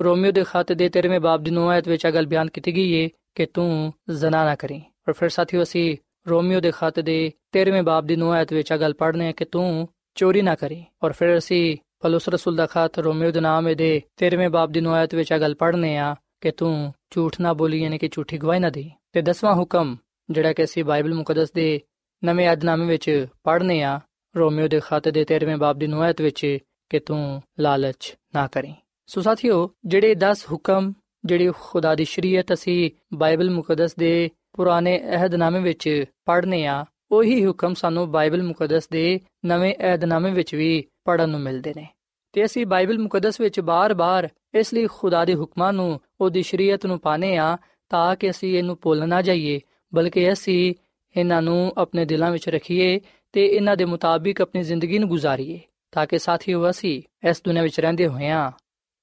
ਰੋਮੀਓ 0.00 0.32
ਦੇ 0.32 0.44
ਖਤ 0.44 0.72
ਦੇ 0.72 0.90
13ਵੇਂ 0.98 1.20
ਬਾਬ 1.20 1.42
ਦੀ 1.42 1.50
ਨੁਆਇਤ 1.50 1.88
ਵਿੱਚ 1.88 2.04
ਇਹ 2.06 2.12
ਗੱਲ 2.12 2.26
ਬਿਆਨ 2.26 2.48
ਕੀਤੀ 2.48 2.74
ਗਈ 2.76 3.02
ਹੈ 3.02 3.08
ਕਿ 3.34 3.46
ਤੂੰ 3.46 3.92
ਜ਼ਨਾ 4.10 4.44
ਨਾ 4.44 4.54
ਕਰੀ 4.54 4.80
ਔਰ 5.08 5.12
ਫਿਰ 5.12 5.28
ਸਾਥੀਓ 5.28 5.62
ਅਸੀਂ 5.62 5.96
ਰੋਮੀਓ 6.28 6.60
ਦੇ 6.60 6.70
ਖਤ 6.70 7.00
ਦੇ 7.00 7.16
13ਵੇਂ 7.56 7.82
ਬਾਬ 7.82 8.06
ਦੀ 8.06 8.16
9 8.16 8.30
ਆਇਤ 8.32 8.52
ਵਿੱਚ 8.52 8.72
ਆ 8.72 8.76
ਗੱਲ 8.76 8.94
ਪੜ੍ਹਨੇ 8.94 9.26
ਹੈ 9.26 9.32
ਕਿ 9.32 9.44
ਤੂੰ 9.44 9.86
ਚੋਰੀ 10.16 10.42
ਨਾ 10.42 10.54
ਕਰੀ 10.54 10.84
ਔਰ 11.04 11.12
ਫਿਰ 11.12 11.36
ਅਸੀਂ 11.38 11.76
ਪਲੂਸ 12.00 12.28
ਰਸੂਲ 12.28 12.56
ਦਾ 12.56 12.66
ਖਤ 12.66 12.98
ਰੋਮੀਓ 12.98 13.30
ਦੇ 13.30 13.40
ਨਾਮ 13.40 13.72
ਦੇ 13.74 13.90
13ਵੇਂ 14.24 14.48
ਬਾਬ 14.50 14.72
ਦੀ 14.72 14.80
9 14.80 14.92
ਆਇਤ 14.92 15.14
ਵਿੱਚ 15.14 15.32
ਆ 15.32 15.38
ਗੱਲ 15.38 15.54
ਪੜ੍ਹਨੇ 15.54 15.96
ਆ 15.98 16.14
ਕਿ 16.40 16.50
ਤੂੰ 16.50 16.92
ਝੂਠ 17.10 17.40
ਨਾ 17.40 17.52
ਬੋਲੀ 17.52 17.82
ਯਾਨੀ 17.82 17.98
ਕਿ 17.98 18.08
ਝੂਠੀ 18.08 18.38
ਗਵਾਹੀ 18.38 18.60
ਨਾ 18.60 18.70
ਦੇ 18.70 18.90
ਤੇ 19.12 19.22
ਦਸਵਾਂ 19.22 19.54
ਹੁਕਮ 19.54 19.96
ਜਿਹੜਾ 20.30 20.52
ਕਿ 20.52 20.64
ਅਸੀਂ 20.64 20.84
ਬਾਈਬਲ 20.84 21.14
ਮੁਕੱਦਸ 21.14 21.52
ਦੇ 21.52 21.80
ਨਵੇਂ 22.24 22.52
ਅਧਨਾਮੇ 22.52 22.86
ਵਿੱਚ 22.86 23.26
ਪੜ੍ਹਨੇ 23.44 23.82
ਆ, 23.82 24.00
ਰੋਮੀਓ 24.36 24.68
ਦੇ 24.68 24.80
ਖਤ 24.84 25.08
ਦੇ 25.08 25.24
13ਵੇਂ 25.24 25.56
ਬਾਬ 25.56 25.78
ਦੀ 25.78 25.86
9 25.86 26.00
ਆਇਤ 26.00 26.20
ਵਿੱਚ 26.20 26.58
ਕਿ 26.90 26.98
ਤੂੰ 26.98 27.42
ਲਾਲਚ 27.60 28.16
ਨਾ 28.34 28.46
ਕਰੀ। 28.46 28.74
ਸੋ 29.06 29.20
ਸਾਥੀਓ, 29.20 29.70
ਜਿਹੜੇ 29.84 30.14
10 30.14 30.46
ਹੁਕਮ 30.52 30.92
ਜਿਹੜੀ 31.24 31.50
ਖੁਦਾ 31.60 31.94
ਦੀ 31.94 32.04
ਸ਼ਰੀਅਤ 32.04 32.52
ਅਸੀਂ 32.52 32.90
ਬਾਈਬਲ 33.14 33.50
ਮੁਕੱਦਸ 33.50 33.94
ਦੇ 33.94 34.30
ਪੁਰਾਣੇ 34.52 35.00
ਅਹਿਦਨਾਮੇ 35.04 35.60
ਵਿੱਚ 35.60 36.04
ਪੜ੍ਹਨੇ 36.24 36.66
ਆ, 36.66 36.84
ਉਹੀ 37.10 37.46
ਹੁਕਮ 37.46 37.74
ਸਾਨੂੰ 37.74 38.10
ਬਾਈਬਲ 38.10 38.42
ਮੁਕੱਦਸ 38.42 38.88
ਦੇ 38.88 39.20
ਨਵੇਂ 39.46 39.74
ਅਹਿਦਨਾਮੇ 39.80 40.30
ਵਿੱਚ 40.30 40.54
ਵੀ 40.54 40.84
ਪੜਨ 41.04 41.28
ਨੂੰ 41.28 41.40
ਮਿਲਦੇ 41.40 41.74
ਨੇ। 41.76 41.86
ਤੇ 42.32 42.44
ਅਸੀਂ 42.44 42.66
ਬਾਈਬਲ 42.66 42.98
ਮੁਕੱਦਸ 42.98 43.40
ਵਿੱਚ 43.40 43.60
ਬਾਰ-ਬਾਰ 43.60 44.28
ਇਸ 44.54 44.74
ਲਈ 44.74 44.86
ਖੁਦਾ 44.86 45.24
ਦੇ 45.24 45.34
ਹੁਕਮਾਂ 45.34 45.72
ਨੂੰ, 45.72 46.00
ਉਹਦੀ 46.20 46.42
ਸ਼ਰੀਅਤ 46.42 46.86
ਨੂੰ 46.86 46.98
ਪਾਣੇ 46.98 47.36
ਆ, 47.36 47.58
ਤਾਂ 47.88 48.16
ਕਿ 48.16 48.30
ਅਸੀਂ 48.30 48.58
ਇਹਨੂੰ 48.58 48.78
ਭੁੱਲ 48.82 49.08
ਨਾ 49.08 49.22
ਜਾਈਏ 49.22 49.60
ਬਲਕਿ 49.94 50.32
ਅਸੀਂ 50.32 50.74
ਇਹਨਾਂ 51.16 51.42
ਨੂੰ 51.42 51.72
ਆਪਣੇ 51.78 52.04
ਦਿਲਾਂ 52.04 52.30
ਵਿੱਚ 52.30 52.48
ਰੱਖੀਏ 52.48 53.00
ਤੇ 53.32 53.46
ਇਹਨਾਂ 53.46 53.76
ਦੇ 53.76 53.84
ਮੁਤਾਬਿਕ 53.84 54.40
ਆਪਣੀ 54.40 54.62
ਜ਼ਿੰਦਗੀ 54.62 54.98
ਨੂੰ 54.98 55.08
ਗੁਜ਼ਾਰੀਏ, 55.08 55.60
ਤਾਂ 55.92 56.06
ਕਿ 56.06 56.18
ਸਾਥੀਓ 56.18 56.70
ਅਸੀਂ 56.70 57.02
ਇਸ 57.28 57.42
ਦੁਨੀਆਂ 57.44 57.62
ਵਿੱਚ 57.62 57.80
ਰਹਿੰਦੇ 57.80 58.06
ਹੋਇਆਂ 58.06 58.52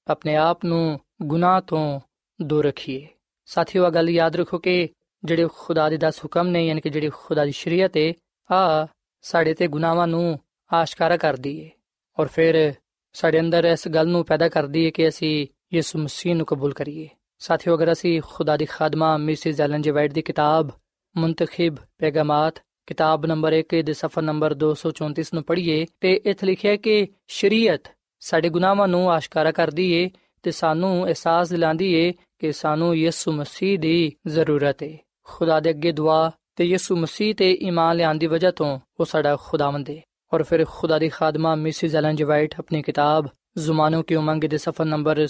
ਆਪਣੇ 0.08 0.36
ਆਪ 0.36 0.64
ਨੂੰ 0.64 1.00
ਗੁਨਾਹ 1.22 1.60
ਤੋਂ 1.60 2.00
ਦੂਰ 2.42 2.64
ਰੱਖੀਏ। 2.66 3.06
ਸਾਥੀਓ 3.46 3.86
ਇਹ 3.86 3.90
ਗੱਲ 3.90 4.10
ਯਾਦ 4.10 4.36
ਰੱਖੋ 4.36 4.58
ਕਿ 4.58 4.88
ਜਿਹੜੇ 5.24 5.48
ਖੁਦਾ 5.58 5.88
ਦੇ 5.88 5.96
ਦਸ 5.96 6.18
ਹੁਕਮ 6.18 6.46
ਨੇ, 6.46 6.66
ਯਾਨੀ 6.66 6.80
ਕਿ 6.80 6.90
ਜਿਹੜੀ 6.90 7.10
ਖੁਦਾ 7.14 7.44
ਦੀ 7.44 7.52
ਸ਼ਰੀਅਤ 7.52 7.96
ਹੈ 7.96 8.12
ਆ 8.52 8.86
ਸਾਡੇ 9.22 9.54
ਤੇ 9.54 9.68
ਗੁਨਾਹਾਂ 9.68 10.06
ਨੂੰ 10.06 10.38
ਆਸ਼ਕਾਰਾ 10.72 11.16
ਕਰਦੀ 11.16 11.64
ਹੈ 11.64 11.70
ਔਰ 12.18 12.26
ਫਿਰ 12.26 12.74
ਸਾਡੇ 13.12 13.40
ਅੰਦਰ 13.40 13.64
ਇਸ 13.64 13.88
ਗੱਲ 13.88 14.08
ਨੂੰ 14.08 14.24
ਪੈਦਾ 14.24 14.48
ਕਰਦੀ 14.48 14.84
ਹੈ 14.84 14.90
ਕਿ 14.90 15.08
ਅਸੀਂ 15.08 15.46
ਯਿਸੂ 15.74 15.98
ਮਸੀਹ 15.98 16.34
ਨੂੰ 16.34 16.46
ਕਬੂਲ 16.46 16.72
ਕਰੀਏ। 16.72 17.08
ਸਾਥੀਓ 17.40 17.74
ਅਗਰ 17.74 17.92
ਅਸੀਂ 17.92 18.20
ਖੁਦਾ 18.24 18.56
ਦੀ 18.56 18.66
ਖਾਦਮਾ 18.66 19.16
ਮਿਸਿਸ 19.16 19.60
ਐਲਨ 19.60 19.82
ਜੀ 19.82 19.90
ਵਾਈਟ 19.90 20.12
ਦੀ 20.12 20.22
ਕਿਤਾਬ 20.22 20.70
ਮੁੰਤਖਬ 21.14 21.76
ਪੈਗਾਮਾਤ 21.98 22.60
ਕਿਤਾਬ 22.86 23.26
ਨੰਬਰ 23.26 23.54
1 23.54 23.82
ਦੇ 23.82 23.92
ਸਫਾ 23.92 24.20
ਨੰਬਰ 24.20 24.54
234 24.64 25.30
ਨੂੰ 25.34 25.42
ਪੜ੍ਹੀਏ 25.42 25.86
ਤੇ 26.00 26.12
ਇੱਥੇ 26.24 26.46
ਲਿਖਿਆ 26.46 26.76
ਕਿ 26.76 27.06
ਸ਼ਰੀਅਤ 27.28 27.88
ਸਾਡੇ 28.22 28.48
ਗੁਨਾਹਾਂ 28.48 28.88
ਨੂੰ 28.88 29.10
ਆਸ਼ਕਾਰਾ 29.12 29.52
ਕਰਦੀ 29.52 29.90
ਏ 29.92 30.08
ਤੇ 30.44 30.50
ਸਾਨੂੰ 30.50 30.92
ਅਹਿਸਾਸ 31.06 31.48
ਦਿਲਾਉਂਦੀ 31.48 31.92
ਏ 31.94 32.12
ਕਿ 32.38 32.52
ਸਾਨੂੰ 32.52 32.94
ਯਿਸੂ 32.96 33.32
ਮਸੀਹ 33.32 33.78
ਦੀ 33.78 34.12
ਜ਼ਰੂਰਤ 34.28 34.82
ਏ 34.82 34.96
ਖੁਦਾ 35.24 35.60
ਦੇ 35.60 35.70
ਅੱਗੇ 35.70 35.92
ਦੁਆ 35.92 36.30
ਤੇ 36.56 36.64
ਯਿਸੂ 36.64 36.96
ਮਸੀਹ 36.96 37.34
ਤੇ 37.34 37.50
ਈਮਾਨ 37.62 37.96
ਲਿਆਉਣ 37.96 38.18
ਦੀ 38.18 38.26
ਵਜ੍ਹਾ 38.26 38.50
ਤੋਂ 38.50 38.78
ਉਹ 39.00 39.04
ਸਾਡਾ 39.04 39.36
ਖੁਦਾਵੰਦ 39.40 39.90
ਏ 39.90 40.00
ਔਰ 40.32 40.42
ਫਿਰ 40.42 40.64
ਖੁਦਾ 40.70 40.98
ਦੀ 40.98 41.08
ਖਾਦਮਾ 41.08 41.54
ਮਿਸਿਸ 41.54 41.94
ਐਲਨ 41.94 42.16
ਜੀ 42.16 42.24
ਵਾਈਟ 42.24 42.54
ਆਪਣੀ 42.58 42.82
ਕਿਤਾਬ 42.82 43.28
ਜ਼ੁਮਾਨੋਂ 43.58 44.02
ਕੀ 44.02 44.14
ਉਮੰਗ 44.14 44.44
ਦੇ 44.44 44.58
ਸਫਾ 44.58 44.84
ਨੰਬਰ 44.84 45.26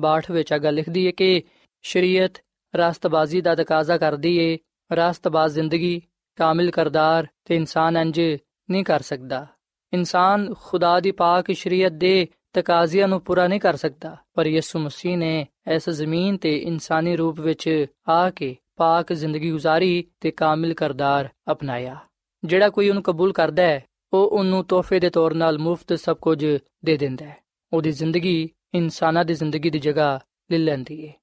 762 0.00 0.32
ਵਿੱਚ 0.32 0.52
ਆ 0.52 0.58
ਗੱਲ 0.58 0.74
ਲਿਖਦੀ 0.74 1.06
ਏ 1.06 1.12
ਕਿ 1.12 1.42
ਸ਼ਰੀਅਤ 1.84 2.38
ਰਾਸਤਬਾਜ਼ੀ 2.74 3.40
ਦਾ 3.40 3.54
ਤਕਾਜ਼ਾ 3.54 3.98
ਕਰਦੀ 3.98 4.36
ਏ 4.36 4.58
ਰਾਸਤਬਾਜ਼ 4.96 5.54
ਜ਼ਿੰਦਗੀ 5.54 6.00
ਕਾਮਿਲ 6.38 6.70
ਕਰਦਾਰ 6.70 7.26
ਤੇ 7.44 7.56
ਇਨਸਾਨ 7.56 7.96
ਇੰਜ 7.96 8.20
ਨਹੀਂ 8.20 8.84
ਕਰ 8.84 9.02
ਸਕਦਾ 9.02 9.46
ਇਨਸਾਨ 9.92 10.54
ਖੁਦਾ 10.54 11.00
ਦੀ 11.00 11.10
ਪਾਕ 11.10 11.52
ਸ਼ਰੀਅਤ 11.52 11.92
ਦੇ 11.92 12.26
ਤਕਾਜ਼ਿਆਂ 12.52 13.08
ਨੂੰ 13.08 13.20
ਪੂਰਾ 13.20 13.46
ਨਹੀਂ 13.46 13.60
ਕਰ 13.60 13.76
ਸਕਦਾ 13.76 14.16
ਪਰ 14.34 14.46
ਯਿਸੂ 14.46 14.78
ਮਸੀਹ 14.78 15.16
ਨੇ 15.16 15.46
ਇਸ 15.74 15.88
ਜ਼ਮੀਨ 15.90 16.36
ਤੇ 16.36 16.56
ਇਨਸਾਨੀ 16.56 17.16
ਰੂਪ 17.16 17.40
ਵਿੱਚ 17.40 17.86
ਆ 18.08 18.30
ਕੇ 18.30 18.56
ਪਾਕ 18.76 19.12
ਜ਼ਿੰਦਗੀ 19.12 19.52
گزارੀ 19.52 20.04
ਤੇ 20.20 20.30
ਕਾਮਿਲ 20.30 20.74
ਕਰਦਾਰ 20.74 21.28
ਅਪਣਾਇਆ 21.52 21.96
ਜਿਹੜਾ 22.44 22.68
ਕੋਈ 22.68 22.88
ਉਹਨੂੰ 22.88 23.02
ਕਬੂਲ 23.02 23.32
ਕਰਦਾ 23.32 23.62
ਹੈ 23.62 23.82
ਉਹ 24.12 24.28
ਉਹਨੂੰ 24.28 24.64
ਤੋਹਫੇ 24.64 25.00
ਦੇ 25.00 25.10
ਤੌਰ 25.10 25.34
'ਤੇ 25.34 25.58
ਮੁਫਤ 25.58 25.92
ਸਭ 25.92 26.16
ਕੁਝ 26.16 26.44
ਦੇ 26.84 26.96
ਦਿੰਦਾ 26.96 27.24
ਹੈ 27.24 27.36
ਉਹਦੀ 27.72 27.90
ਜ਼ਿੰਦਗੀ 27.90 28.48
ਇਨਸਾਨਾਂ 28.73 29.25
ਦੀ 29.25 29.33
ਜ਼ਿੰਦਗੀ 29.33 29.69
ਦੀ 29.69 29.79
ਜਗ੍ਹਾ 29.79 30.19
ਲੈ 30.51 30.57
ਲੈਂਦੀ 30.57 31.07
ਹੈ 31.07 31.13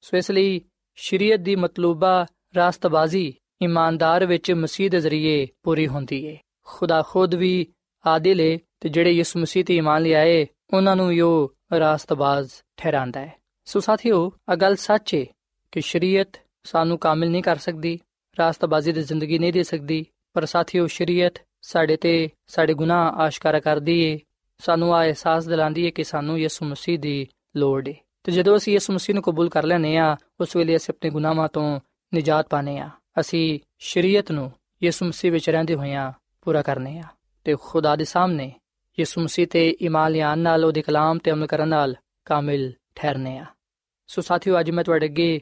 ਸੋ 0.00 0.16
ਇਸ 0.16 0.30
ਲਈ 0.30 0.60
ਸ਼ਰੀਅਤ 0.98 1.40
ਦੀ 1.40 1.56
ਮਤਲੂਬਾ 1.56 2.26
ਰਾਸਤਬਾਜ਼ੀ 2.56 3.32
ਇਮਾਨਦਾਰ 3.62 4.26
ਵਿੱਚ 4.26 4.52
ਮਸੀਹ 4.52 4.90
ਦੇ 4.90 5.00
ਜ਼ਰੀਏ 5.00 5.46
ਪੂਰੀ 5.62 5.86
ਹੁੰਦੀ 5.86 6.26
ਹੈ 6.28 6.36
ਖੁਦਾ 6.64 7.02
ਖੁਦ 7.02 7.34
ਵੀ 7.34 7.66
ਆਦਿਲ 8.06 8.40
ਹੈ 8.40 8.58
ਤੇ 8.80 8.88
ਜਿਹੜੇ 8.88 9.10
ਯਿਸੂ 9.10 9.38
ਮਸੀਹ 9.40 9.64
ਤੇ 9.64 9.76
ਈਮਾਨ 9.76 10.02
ਲਿਆਏ, 10.02 10.46
ਉਹਨਾਂ 10.74 10.96
ਨੂੰ 10.96 11.14
ਯੋ 11.14 11.54
ਰਾਸਤਬਾਜ਼ 11.78 12.50
ਠਹਿਰਾਂਦਾ 12.76 13.20
ਹੈ 13.20 13.32
ਸੋ 13.64 13.80
ਸਾਥੀਓ 13.80 14.32
ਆ 14.48 14.56
ਗੱਲ 14.56 14.76
ਸੱਚ 14.76 15.14
ਹੈ 15.14 15.24
ਕਿ 15.72 15.80
ਸ਼ਰੀਅਤ 15.80 16.40
ਸਾਨੂੰ 16.64 16.98
ਕਾਮਿਲ 16.98 17.30
ਨਹੀਂ 17.30 17.42
ਕਰ 17.42 17.56
ਸਕਦੀ, 17.56 17.98
ਰਾਸਤਾਬਾਜ਼ੀ 18.38 18.92
ਦੀ 18.92 19.02
ਜ਼ਿੰਦਗੀ 19.02 19.38
ਨਹੀਂ 19.38 19.52
ਦੇ 19.52 19.62
ਸਕਦੀ, 19.62 20.06
ਪਰ 20.32 20.44
ਸਾਥੀਓ, 20.44 20.86
ਸ਼ਰੀਅਤ 20.86 21.38
ਸਾਡੇ 21.62 21.96
ਤੇ 21.96 22.28
ਸਾਡੇ 22.46 22.74
ਗੁਨਾਹ 22.74 23.12
ਆਸ਼ਕਾਰਾ 23.12 23.60
ਕਰਦੀ 23.60 24.00
ਏ 24.00 24.18
ਸਾਨੂੰ 24.59 24.93
ਆ 24.95 25.01
ਅਹਿਸਾਸ 25.03 25.45
ਦਿਲਾਉਂਦੀ 25.45 25.85
ਏ 25.85 25.91
ਕਿ 25.91 26.03
ਸਾਨੂੰ 26.03 26.39
ਯਿਸੂ 26.39 26.65
ਮਸੀਹ 26.65 26.99
ਦੀ 26.99 27.27
ਲੋੜ 27.57 27.87
ਏ 27.87 27.93
ਤੇ 28.23 28.31
ਜਦੋਂ 28.31 28.57
ਅਸੀਂ 28.57 28.73
ਯਿਸੂ 28.73 28.93
ਮਸੀਹ 28.93 29.15
ਨੂੰ 29.15 29.23
ਕਬੂਲ 29.23 29.49
ਕਰ 29.49 29.63
ਲੈਨੇ 29.63 29.97
ਆ 29.97 30.15
ਉਸ 30.41 30.55
ਵੇਲੇ 30.55 30.75
ਅਸੀਂ 30.75 30.93
ਆਪਣੇ 30.93 31.09
ਗੁਨਾਹਾਂ 31.09 31.47
ਤੋਂ 31.47 31.79
ਨਿਜਾਤ 32.13 32.49
ਪਾਣੇ 32.49 32.77
ਆ 32.79 32.89
ਅਸੀਂ 33.19 33.59
ਸ਼ਰੀਅਤ 33.79 34.31
ਨੂੰ 34.31 34.51
ਯਿਸੂ 34.81 35.05
ਮਸੀਹ 35.05 35.31
ਵਿੱਚ 35.31 35.49
ਰਹਿੰਦੇ 35.49 35.75
ਹੋਇਆਂ 35.75 36.11
ਪੂਰਾ 36.41 36.61
ਕਰਨੇ 36.61 36.97
ਆ 36.99 37.07
ਤੇ 37.45 37.55
ਖੁਦਾ 37.61 37.95
ਦੇ 37.95 38.03
ਸਾਹਮਣੇ 38.03 38.51
ਯਿਸੂ 38.97 39.21
ਮਸੀਹ 39.21 39.47
ਤੇ 39.47 39.69
ਈਮਾਨ 39.81 40.11
ਲਿਆਉਣ 40.11 40.39
ਨਾਲ 40.39 40.65
ਉਹਦੇ 40.65 40.81
ਕਲਾਮ 40.81 41.17
ਤੇ 41.17 41.31
ਅਮਲ 41.31 41.47
ਕਰਨ 41.47 41.67
ਨਾਲ 41.67 41.95
ਕਾਮਿਲ 42.27 42.71
ਠਹਿਰਨੇ 42.95 43.37
ਆ 43.37 43.45
ਸੋ 44.09 44.21
ਸਾਥੀਓ 44.21 44.59
ਅੱਜ 44.59 44.71
ਮੈਂ 44.71 44.83
ਤੁਹਾਡੇ 44.83 45.05
ਅੱਗੇ 45.05 45.39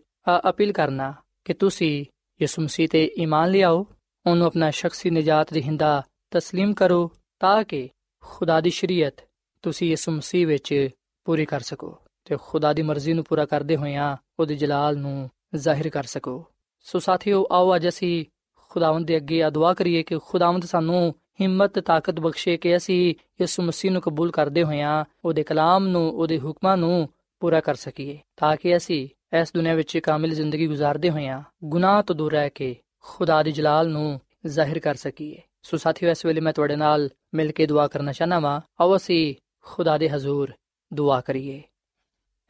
ਅਪੀਲ 0.50 0.72
ਕਰਨਾ 0.72 1.14
ਕਿ 1.46 1.54
ਤੁਸੀਂ 1.54 2.06
ਯਿਸੂ 2.40 2.62
ਮਸੀਹ 2.62 2.88
ਤੇ 2.90 3.04
ਈਮਾਨ 3.18 3.52
ਲਿਆਓ 3.52 3.86
ਉਹਨੂੰ 4.26 4.48
ਆਪਣਾ 4.48 4.70
ਸ਼ਖਸੀ 4.72 5.10
ਨਜਾਤ 5.10 5.54
ਦੀ 5.54 5.62
ਹਿੰਦਾ 5.62 6.02
تسلیم 6.38 6.74
ਕਰੋ 6.74 7.10
ਤਾਂ 7.40 7.64
ਕਿ 7.64 7.90
ਖੁਦਾ 8.27 8.61
ਦੀ 8.61 8.71
ਸ਼ਰੀਅਤ 8.71 9.15
ਤੁਸੀਂ 9.63 9.93
ਇਸ 9.93 10.09
ਮਸੀਹ 10.09 10.47
ਵਿੱਚ 10.47 10.89
ਪੂਰੀ 11.25 11.45
ਕਰ 11.45 11.61
ਸਕੋ 11.61 11.99
ਤੇ 12.25 12.37
ਖੁਦਾ 12.43 12.73
ਦੀ 12.73 12.83
ਮਰਜ਼ੀ 12.83 13.13
ਨੂੰ 13.13 13.25
ਪੂਰਾ 13.25 13.45
ਕਰਦੇ 13.45 13.77
ਹੋਇਆਂ 13.77 14.17
ਉਹਦੇ 14.41 14.55
ਜਲਾਲ 14.55 14.99
ਨੂੰ 14.99 15.31
ਜ਼ਾਹਿਰ 15.55 15.89
ਕਰ 15.89 16.05
ਸਕੋ। 16.05 16.45
ਸੋ 16.81 16.99
ਸਾਥੀਓ, 16.99 17.47
ਆਓ 17.53 17.77
ਅੱਜ 17.77 17.89
ਅਸੀਂ 17.89 18.25
ਖੁਦਾਵੰਦ 18.71 19.07
ਦੇ 19.07 19.17
ਅੱਗੇ 19.17 19.51
ਦੁਆ 19.51 19.75
ਕਰੀਏ 19.75 20.03
ਕਿ 20.03 20.19
ਖੁਦਾਵੰਦ 20.19 20.65
ਸਾਨੂੰ 20.65 21.15
ਹਿੰਮਤ 21.41 21.75
ਤੇ 21.75 21.81
ਤਾਕਤ 21.81 22.21
ਬਖਸ਼ੇ 22.21 22.57
ਕਿ 22.57 22.77
ਅਸੀਂ 22.77 23.15
ਇਸ 23.41 23.61
ਮਸੀਹ 23.61 23.91
ਨੂੰ 23.91 24.03
ਕਬੂਲ 24.03 24.31
ਕਰਦੇ 24.31 24.65
ਹੋਇਆਂ 24.65 25.05
ਉਹਦੇ 25.25 25.43
ਕਲਾਮ 25.43 25.87
ਨੂੰ, 25.87 26.11
ਉਹਦੇ 26.11 26.39
ਹੁਕਮਾਂ 26.39 26.77
ਨੂੰ 26.77 27.09
ਪੂਰਾ 27.41 27.61
ਕਰ 27.61 27.75
ਸਕੀਏ, 27.75 28.19
ਤਾਂ 28.37 28.57
ਕਿ 28.57 28.77
ਅਸੀਂ 28.77 29.09
ਇਸ 29.41 29.53
ਦੁਨੀਆਂ 29.55 29.75
ਵਿੱਚ 29.75 29.99
ਕਾਮਿਲ 29.99 30.35
ਜ਼ਿੰਦਗੀ 30.35 30.67
ਗੁਜ਼ਾਰਦੇ 30.67 31.11
ਹੋਇਆਂ 31.11 31.43
ਗੁਨਾਹ 31.65 32.03
ਤੋਂ 32.03 32.15
ਦੂਰ 32.15 32.33
ਰਹਿ 32.33 32.51
ਕੇ 32.51 32.77
ਖੁਦਾ 33.03 33.43
ਦੇ 33.43 33.53
ਜਲਾਲ 33.53 33.89
ਨੂੰ 33.89 34.21
ਜ਼ਾਹਿਰ 34.47 34.79
ਕਰ 34.79 34.95
ਸਕੀਏ। 34.95 35.43
ਸੋ 35.63 35.77
ਸਾਥੀਓ, 35.77 36.11
ਇਸ 36.11 36.25
ਵੇਲੇ 36.27 36.41
ਮੈਂ 36.41 36.53
ਤੁਹਾਡੇ 36.53 36.77
ਨਾਲ 36.77 37.11
ਮਿਲ 37.36 37.52
ਕੇ 37.52 37.66
ਦੁਆ 37.66 37.88
ਕਰਨਾ 37.88 38.12
ਚਾਹਨਾ 38.12 38.40
ਵਾਂ 38.40 38.60
ਆਓ 38.82 38.96
ਅਸੀਂ 38.96 39.36
ਖੁਦਾ 39.66 39.98
ਦੇ 39.98 40.10
ਹਜ਼ੂਰ 40.10 40.54
ਦੁਆ 40.92 41.20
ਕਰੀਏ 41.22 41.62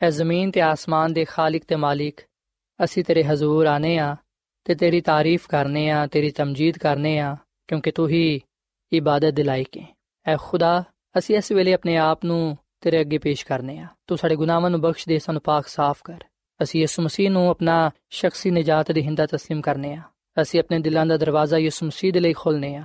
ਐ 0.01 0.09
ਜ਼ਮੀਨ 0.09 0.51
ਤੇ 0.51 0.61
ਆਸਮਾਨ 0.61 1.13
ਦੇ 1.13 1.25
ਖਾਲਕ 1.25 1.63
ਤੇ 1.67 1.75
ਮਾਲਿਕ 1.75 2.21
ਅਸੀਂ 2.83 3.03
ਤੇਰੇ 3.03 3.23
ਹਜ਼ੂਰ 3.23 3.65
ਆਨੇ 3.65 3.97
ਆ 3.97 4.15
ਤੇ 4.65 4.75
ਤੇਰੀ 4.75 5.01
ਤਾਰੀਫ 5.01 5.47
ਕਰਨੇ 5.47 5.89
ਆ 5.89 6.05
ਤੇਰੀ 6.07 6.29
ਤਮਜੀਦ 6.31 6.77
ਕਰਨੇ 6.77 7.17
ਆ 7.19 7.35
ਕਿਉਂਕਿ 7.67 7.91
ਤੂੰ 7.91 8.07
ਹੀ 8.09 8.39
ਇਬਾਦਤ 8.91 9.33
ਦੇ 9.33 9.43
ਲਾਇਕ 9.43 9.77
ਹੈ 9.77 9.85
ਐ 10.25 10.35
ਖੁਦਾ 10.37 10.83
ਅਸੀਂ 11.17 11.35
ਇਸ 11.37 11.51
ਵੇਲੇ 11.51 11.73
ਆਪਣੇ 11.73 11.97
ਆਪ 11.97 12.25
ਨੂੰ 12.25 12.57
ਤੇਰੇ 12.81 13.01
ਅੱਗੇ 13.01 13.17
ਪੇਸ਼ 13.17 13.45
ਕਰਨੇ 13.45 13.77
ਆ 13.79 13.87
ਤੂੰ 14.07 14.17
ਸਾਡੇ 14.17 14.35
ਗੁਨਾਹਾਂ 14.35 14.69
ਨੂੰ 14.69 14.81
ਬਖਸ਼ 14.81 15.07
ਦੇ 15.07 15.19
ਸਾਨੂੰ 15.19 15.41
ਪਾਕ 15.41 15.67
ਸਾਫ਼ 15.67 16.03
ਕਰ 16.03 16.23
ਅਸੀਂ 16.59 16.81
ਯਿਸੂ 16.81 17.03
ਮਸੀਹ 17.03 17.29
ਨੂੰ 17.31 17.49
ਆਪਣਾ 17.49 17.91
ਸ਼ਖਸੀ 18.09 18.51
ਨਜਾਤ 18.51 18.91
ਦੇ 18.91 19.01
ਹਿੰਦਾ 19.01 19.23
تسلیم 19.23 19.61
ਕਰਨੇ 19.61 19.93
ਆ 19.93 20.01
ਅਸੀਂ 20.37 20.59
ਆਪਣੇ 20.59 20.79
ਦਿਲਾਂ 20.79 21.05
ਦਾ 21.05 21.17
ਦਰਵਾਜ਼ਾ 21.17 21.57
ਯਿਸੂ 21.57 21.85
ਮਸੀਹ 21.85 22.13
ਦੇ 22.13 22.19
ਲਈ 22.19 22.33
ਖੋਲਨੇ 22.33 22.75
ਆ 22.75 22.83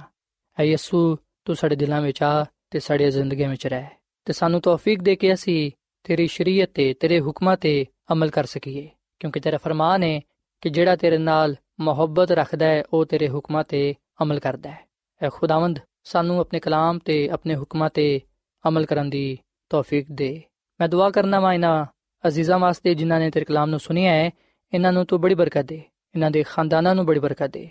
ਐ 0.59 0.65
ਯਿਸੂ 0.65 1.17
ਤੂੰ 1.46 1.56
ਸਾਡੇ 1.56 1.76
ਦਿਲਾਂ 1.76 2.02
ਵਿੱਚ 2.02 2.24
ਆ 2.24 2.46
ਤੇ 2.72 2.80
ਸਾਡੀਆਂ 2.80 3.12
ਜ਼ਿੰਦਗੀਆਂ 3.12 3.50
ਵਿੱਚ 3.50 3.68
ਰਹਿ। 3.68 3.84
ਤੇ 4.26 4.34
ਸਾਨੂੰ 4.34 4.62
ਤੌਫੀਕ 4.62 5.04
ਦੇ 5.04 5.16
ਕੇ 5.16 5.34
ਅਸੀਂ 5.34 5.72
ਤੇਰੀ 6.04 6.28
ਸ਼ਰੀਅਤ 6.28 6.70
ਤੇ, 6.74 6.94
ਤੇਰੇ 6.94 7.20
ਹੁਕਮਾਂ 7.20 7.58
ਤੇ 7.58 7.86
ਅਮਲ 8.12 8.30
ਕਰ 8.30 8.46
ਸਕੀਏ। 8.46 8.90
ਕਿਉਂਕਿ 9.20 9.40
ਤੇਰਾ 9.40 9.58
ਫਰਮਾਨ 9.58 10.04
ਹੈ 10.04 10.22
ਕਿ 10.62 10.70
ਜਿਹੜਾ 10.70 10.96
ਤੇਰੇ 10.96 11.18
ਨਾਲ 11.18 11.56
ਮੁਹੱਬਤ 11.80 12.32
ਰੱਖਦਾ 12.32 12.66
ਹੈ 12.66 12.84
ਉਹ 12.94 13.06
ਤੇਰੇ 13.06 13.30
ਹੁਕਮਾਂ 13.30 13.64
ਤੇ 13.64 13.96
ਅਮਲ 14.22 14.40
ਕਰਦਾ 14.40 14.72
ਹੈ 14.72 14.88
ਐ 15.22 15.30
ਖੁਦਾਵੰਦ, 15.30 15.80
ਸਾਨੂੰ 16.04 16.40
ਆਪਣੇ 16.40 16.60
ਕਲਾਮ 16.60 17.00
ਤੇ, 17.00 17.30
ਆਪਣੇ 17.30 17.56
ਹੁਕਮਾਂ 17.56 17.90
ਤੇ 17.90 18.22
ਅਮਲ 18.68 18.86
ਕਰਨ 18.86 19.10
ਦੀ 19.10 19.38
ਤੌਫੀਕ 19.70 20.06
ਦੇ। 20.12 20.42
ਮੈਂ 20.80 20.90
ਦੁਆ 20.90 21.10
ਕਰਨਾ 21.10 21.40
ਵਾ 21.40 21.54
ਇਹਨਾਂ 21.54 21.86
ਅਜ਼ੀਜ਼ਾਂ 22.28 22.60
ਵਾਸਤੇ 22.60 22.94
ਜਿਨ੍ਹਾਂ 22.96 23.20
ਨੇ 23.20 23.30
ਤੇਰੇ 23.30 23.46
ਕਲਾਮ 23.46 23.70
ਨੂੰ 23.70 23.80
ਸੁਨਿਆ 23.80 24.12
ਹੈ 24.12 24.32
ਇਹਨਾਂ 24.74 24.94
ਨੂੰ 24.94 25.06
ਤੂੰ 25.06 25.22
ਬੜੀ 25.22 25.36
ਬਰਕਤ 25.36 25.62
ਦੇ। 25.62 25.82
ਇਹਨਾਂ 26.16 26.32
ਦੇ 26.32 26.44
ਖਾਨਦਾਨਾਂ 26.44 26.96
ਨੂੰ 26.96 27.06
ਬੜੀ 27.06 27.20
ਬਰਕਤ 27.20 27.48
ਦੇ। 27.48 27.70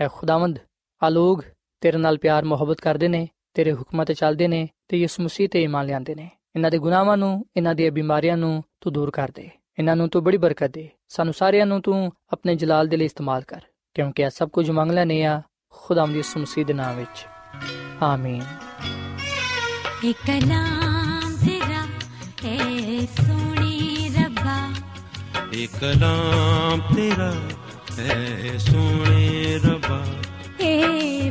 ਐ 0.00 0.08
ਖੁਦਾਵੰਦ, 0.08 0.58
ਆ 1.02 1.08
ਲੋਗ 1.08 1.38
ਤੇਰੇ 1.80 1.98
ਨਾਲ 1.98 2.18
ਪਿਆਰ 2.18 2.44
ਮੁਹੱਬਤ 2.44 2.80
ਕਰਦੇ 2.80 3.08
ਨੇ 3.08 3.28
ਤੇਰੇ 3.54 3.72
ਹੁਕਮਾਂ 3.72 4.06
ਤੇ 4.06 4.14
ਚੱਲਦੇ 4.14 4.48
ਨੇ 4.48 4.68
ਤੇ 4.88 4.96
ਯਿਸੂ 4.96 5.22
ਮਸੀਹ 5.22 5.48
ਤੇ 5.48 5.62
ਈਮਾਨ 5.62 5.86
ਲਿਆਉਂਦੇ 5.86 6.14
ਨੇ। 6.14 6.30
ਇਹਨਾਂ 6.54 6.70
ਦੇ 6.70 6.78
ਗੁਨਾਹਾਂ 6.78 7.16
ਨੂੰ 7.16 7.46
ਇਹਨਾਂ 7.56 7.74
ਦੀਆਂ 7.74 7.92
ਬਿਮਾਰੀਆਂ 7.92 8.36
ਨੂੰ 8.36 8.64
ਤੂੰ 8.80 8.92
ਦੂਰ 8.92 9.10
ਕਰ 9.10 9.30
ਦੇ। 9.34 9.50
ਇਹਨਾਂ 9.78 9.96
ਨੂੰ 9.96 10.08
ਤੂੰ 10.08 10.24
ਬੜੀ 10.24 10.36
ਬਰਕਤ 10.36 10.70
ਦੇ। 10.70 10.88
ਸਾਨੂੰ 11.08 11.34
ਸਾਰਿਆਂ 11.34 11.66
ਨੂੰ 11.66 11.82
ਤੂੰ 11.82 12.12
ਆਪਣੇ 12.32 12.54
ਜਲਾਲ 12.54 12.88
ਦੇ 12.88 12.96
ਲਈ 12.96 13.04
ਇਸਤੇਮਾਲ 13.04 13.42
ਕਰ 13.42 13.60
ਕਿਉਂਕਿ 13.94 14.22
ਇਹ 14.22 14.30
ਸਭ 14.30 14.48
ਕੁਝ 14.48 14.70
ਮੰਗ 14.70 14.92
ਲੈਨੇ 14.92 15.24
ਆ 15.24 15.42
ਖੁਦਾਮ 15.70 16.10
ਦੀ 16.10 16.16
ਯਿਸੂ 16.16 16.40
ਮਸੀਹ 16.40 16.66
ਦੇ 16.66 16.72
ਨਾਮ 16.72 16.96
ਵਿੱਚ। 16.96 17.26
ਆਮੀਨ। 18.02 18.42
ਇੱਕ 20.04 20.18
ਕਲਾਮ 20.26 21.36
ਤੇਰਾ 21.36 21.82
ਹੈ 22.44 23.00
ਸੋਹਣੀ 23.04 24.10
ਰੱਬਾ। 24.24 24.72
ਇਹ 25.52 25.68
ਕਲਾਮ 25.80 26.94
ਤੇਰਾ 26.94 27.34
ਹੈ 27.98 28.56
ਸੋਹਣੇ 28.58 29.58
ਰੱਬਾ। 29.66 30.06
ਏ 30.60 31.30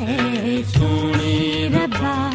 ਏ 0.00 0.62
ਸੋਹਣੇ 0.62 1.68
ਰੱਬਾ 1.68 2.30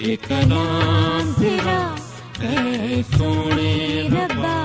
ਇਹ 0.00 0.16
ਕਲਾਮ 0.18 1.32
ਤੇਰਾ 1.32 1.96
ਏ 2.42 3.02
ਸੋਹਣੇ 3.02 4.08
ਰੱਬਾ 4.12 4.56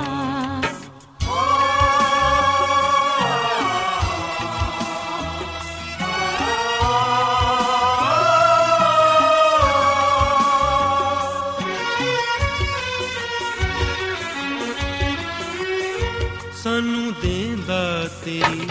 ਸਾਨੂੰ 16.64 17.14
ਦੇਂਦਾ 17.22 18.08
ਤੇਰੀ 18.26 18.68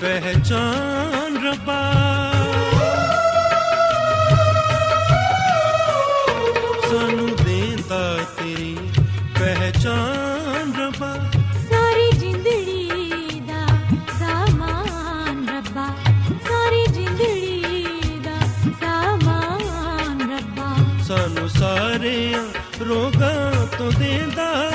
ਪਹਿਚਾਨ 0.00 1.44
ਰੱਬਾ। 1.46 1.97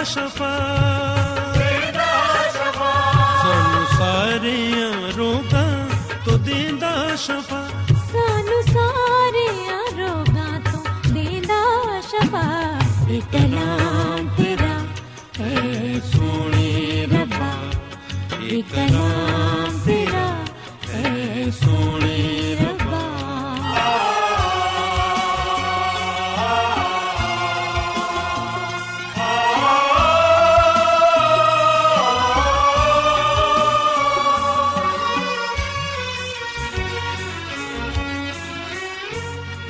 ਦੇਂਦਾ 0.06 0.73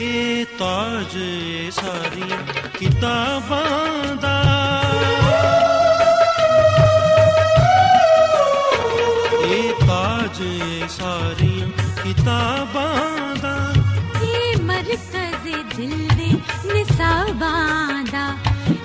ਇਹ 0.06 0.46
ਤਾਜ 0.46 1.18
ਸਾਰੀਆਂ 1.72 2.38
ਕਿਤਾਬਾਂ 2.80 4.16
ਦਾ। 4.16 4.44
ਇਹ 9.46 9.74
ਤਾਜ 9.88 10.44
ਸਾਰੀਆਂ 10.92 11.68
ਕਿਤਾਬਾਂ 12.04 13.36
ਦਾ। 13.36 13.74
ਇਹ 14.22 14.62
ਮਰਕਜ਼ 14.62 15.76
ਦਿਲ 15.76 16.08
ਦੇ 16.08 16.28
ਨਿਸਾਬਾਂ 16.74 18.04
ਦਾ। 18.04 18.38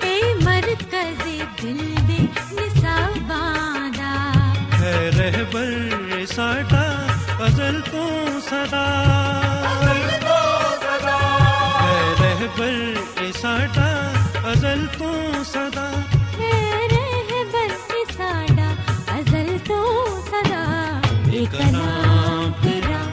ਇਹ 0.03 0.35
ਮਰਕਜ਼ 0.35 1.23
ਦਿਲ 1.61 1.95
ਦੇ 2.07 2.27
ਨਿਸਾਬਾਂ 2.61 3.89
ਦਾ। 3.89 4.33
ਹੈ 4.77 5.11
ਰਹਿਬਰ 5.17 5.89
ਸਾਡਾ 6.25 7.07
ਅਜ਼ਲ 7.47 7.81
ਤੋਂ 7.81 8.41
ਸਦਾ। 8.41 9.05
ਰਹਿਬਰ 12.59 13.23
ਏ 13.23 13.31
ਸਾਡਾ 13.31 14.51
ਅਜ਼ਲ 14.51 14.85
ਤੋਂ 14.97 15.43
ਸਦਾ 15.43 15.85
ਹੈ 16.39 16.87
ਰਹਿਬਰ 16.87 17.71
ਏ 17.91 18.03
ਸਾਡਾ 18.11 18.69
ਅਜ਼ਲ 19.19 19.57
ਤੋਂ 19.67 20.05
ਸਦਾ 20.21 20.65
ਇੱਕ 21.33 21.55
ਨਾਮ 21.71 22.51
ਤੇਰਾ 22.63 23.03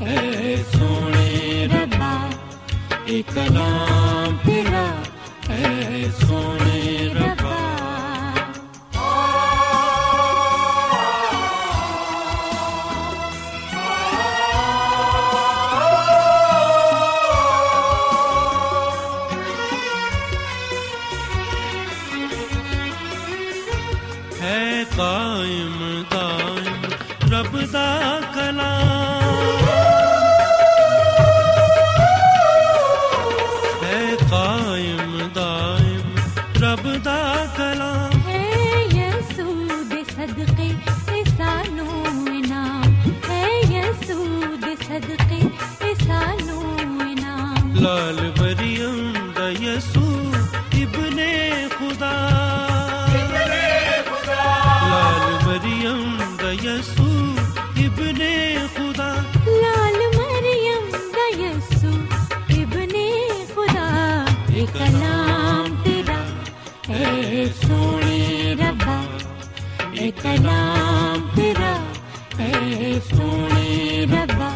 ਹੈ 0.00 0.56
ਸੋਹਣੇ 0.72 1.66
ਇਹ 64.64 64.68
ਕਲਾਮ 64.68 65.82
ਤੇਰਾ 65.84 66.20
ਹੈ 66.90 67.44
ਸੋਹਣੇ 67.46 68.56
ਰੱਬਾ 68.60 69.04
ਇਹ 69.94 70.12
ਕਲਾਮ 70.12 71.30
ਤੇਰਾ 71.36 71.78
ਹੈ 72.40 73.00
ਸੋਹਣੇ 73.00 74.06
ਰੱਬਾ। 74.06 74.52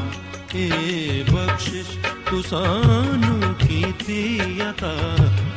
ਇਹ 0.54 1.24
ਬਖਸ਼ਿਸ਼ 1.24 2.06
ਤੂੰ 2.30 2.42
ਸਾਨੂੰ 2.42 3.54
ਕੀਤੀ 3.54 4.40
ਅਤਾ। 4.70 4.94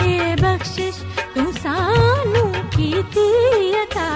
ਇਹ 0.06 0.38
ਬਖਸ਼ਿਸ਼ 0.38 0.98
ਤੂੰ 1.36 1.54
ਸਾਨੂੰ 1.54 2.54
ਕੀਤੀ 2.54 3.30
ਅਤਾ। 3.84 4.10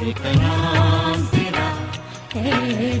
ਇਹ 0.00 0.14
ਕਲਾਮ 0.14 1.26
ਤੇਰਾ 1.26 1.70
ਹੈ 2.36 3.00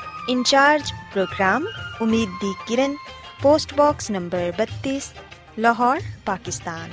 ਇੰਚਾਰਜ 0.28 0.92
ਪ੍ਰੋਗਰਾਮ 1.12 1.66
ਉਮੀਦ 2.02 2.28
ਦੀ 2.40 2.52
ਕਿਰਨ 2.66 2.96
post 3.38 3.72
box 3.76 4.10
number 4.10 4.44
32 4.58 5.06
Lahore 5.58 5.98
Pakistan 6.26 6.92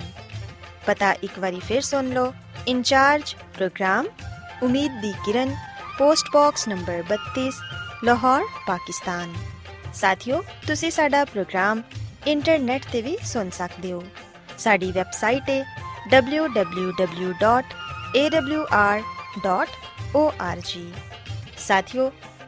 पता 0.88 1.12
एक 1.24 1.38
बारी 1.40 1.60
फिर 1.60 1.82
सुन 1.82 2.10
लो 2.14 2.26
इंचार्ज 2.68 3.34
प्रोग्राम 3.58 4.10
उम्मीद 4.64 4.98
दी 5.02 5.12
किरण 5.26 5.54
post 5.98 6.32
box 6.34 6.68
number 6.68 6.98
32 7.12 7.62
Lahore 8.04 8.44
Pakistan 8.68 9.34
ਸਾਥਿਓ 9.94 10.42
ਤੁਸੀਂ 10.68 10.92
ਸਾਡਾ 10.92 11.24
ਪ੍ਰੋਗਰਾਮ 11.26 11.82
ਇੰਟਰਨੈਟ 12.28 12.86
ਤੇ 12.92 13.02
ਵੀ 13.02 13.18
ਸੁਣ 13.24 13.50
ਸਕਦੇ 13.50 13.92
ਹੋ 13.94 14.04
ਸਾਡੀ 14.58 14.92
ਵੈਬਸਾਈਟ 14.92 15.50
ਹੈ 15.50 15.60
www.awr.org 16.14 17.12
ਸਾਥਿਓ 21.58 22.12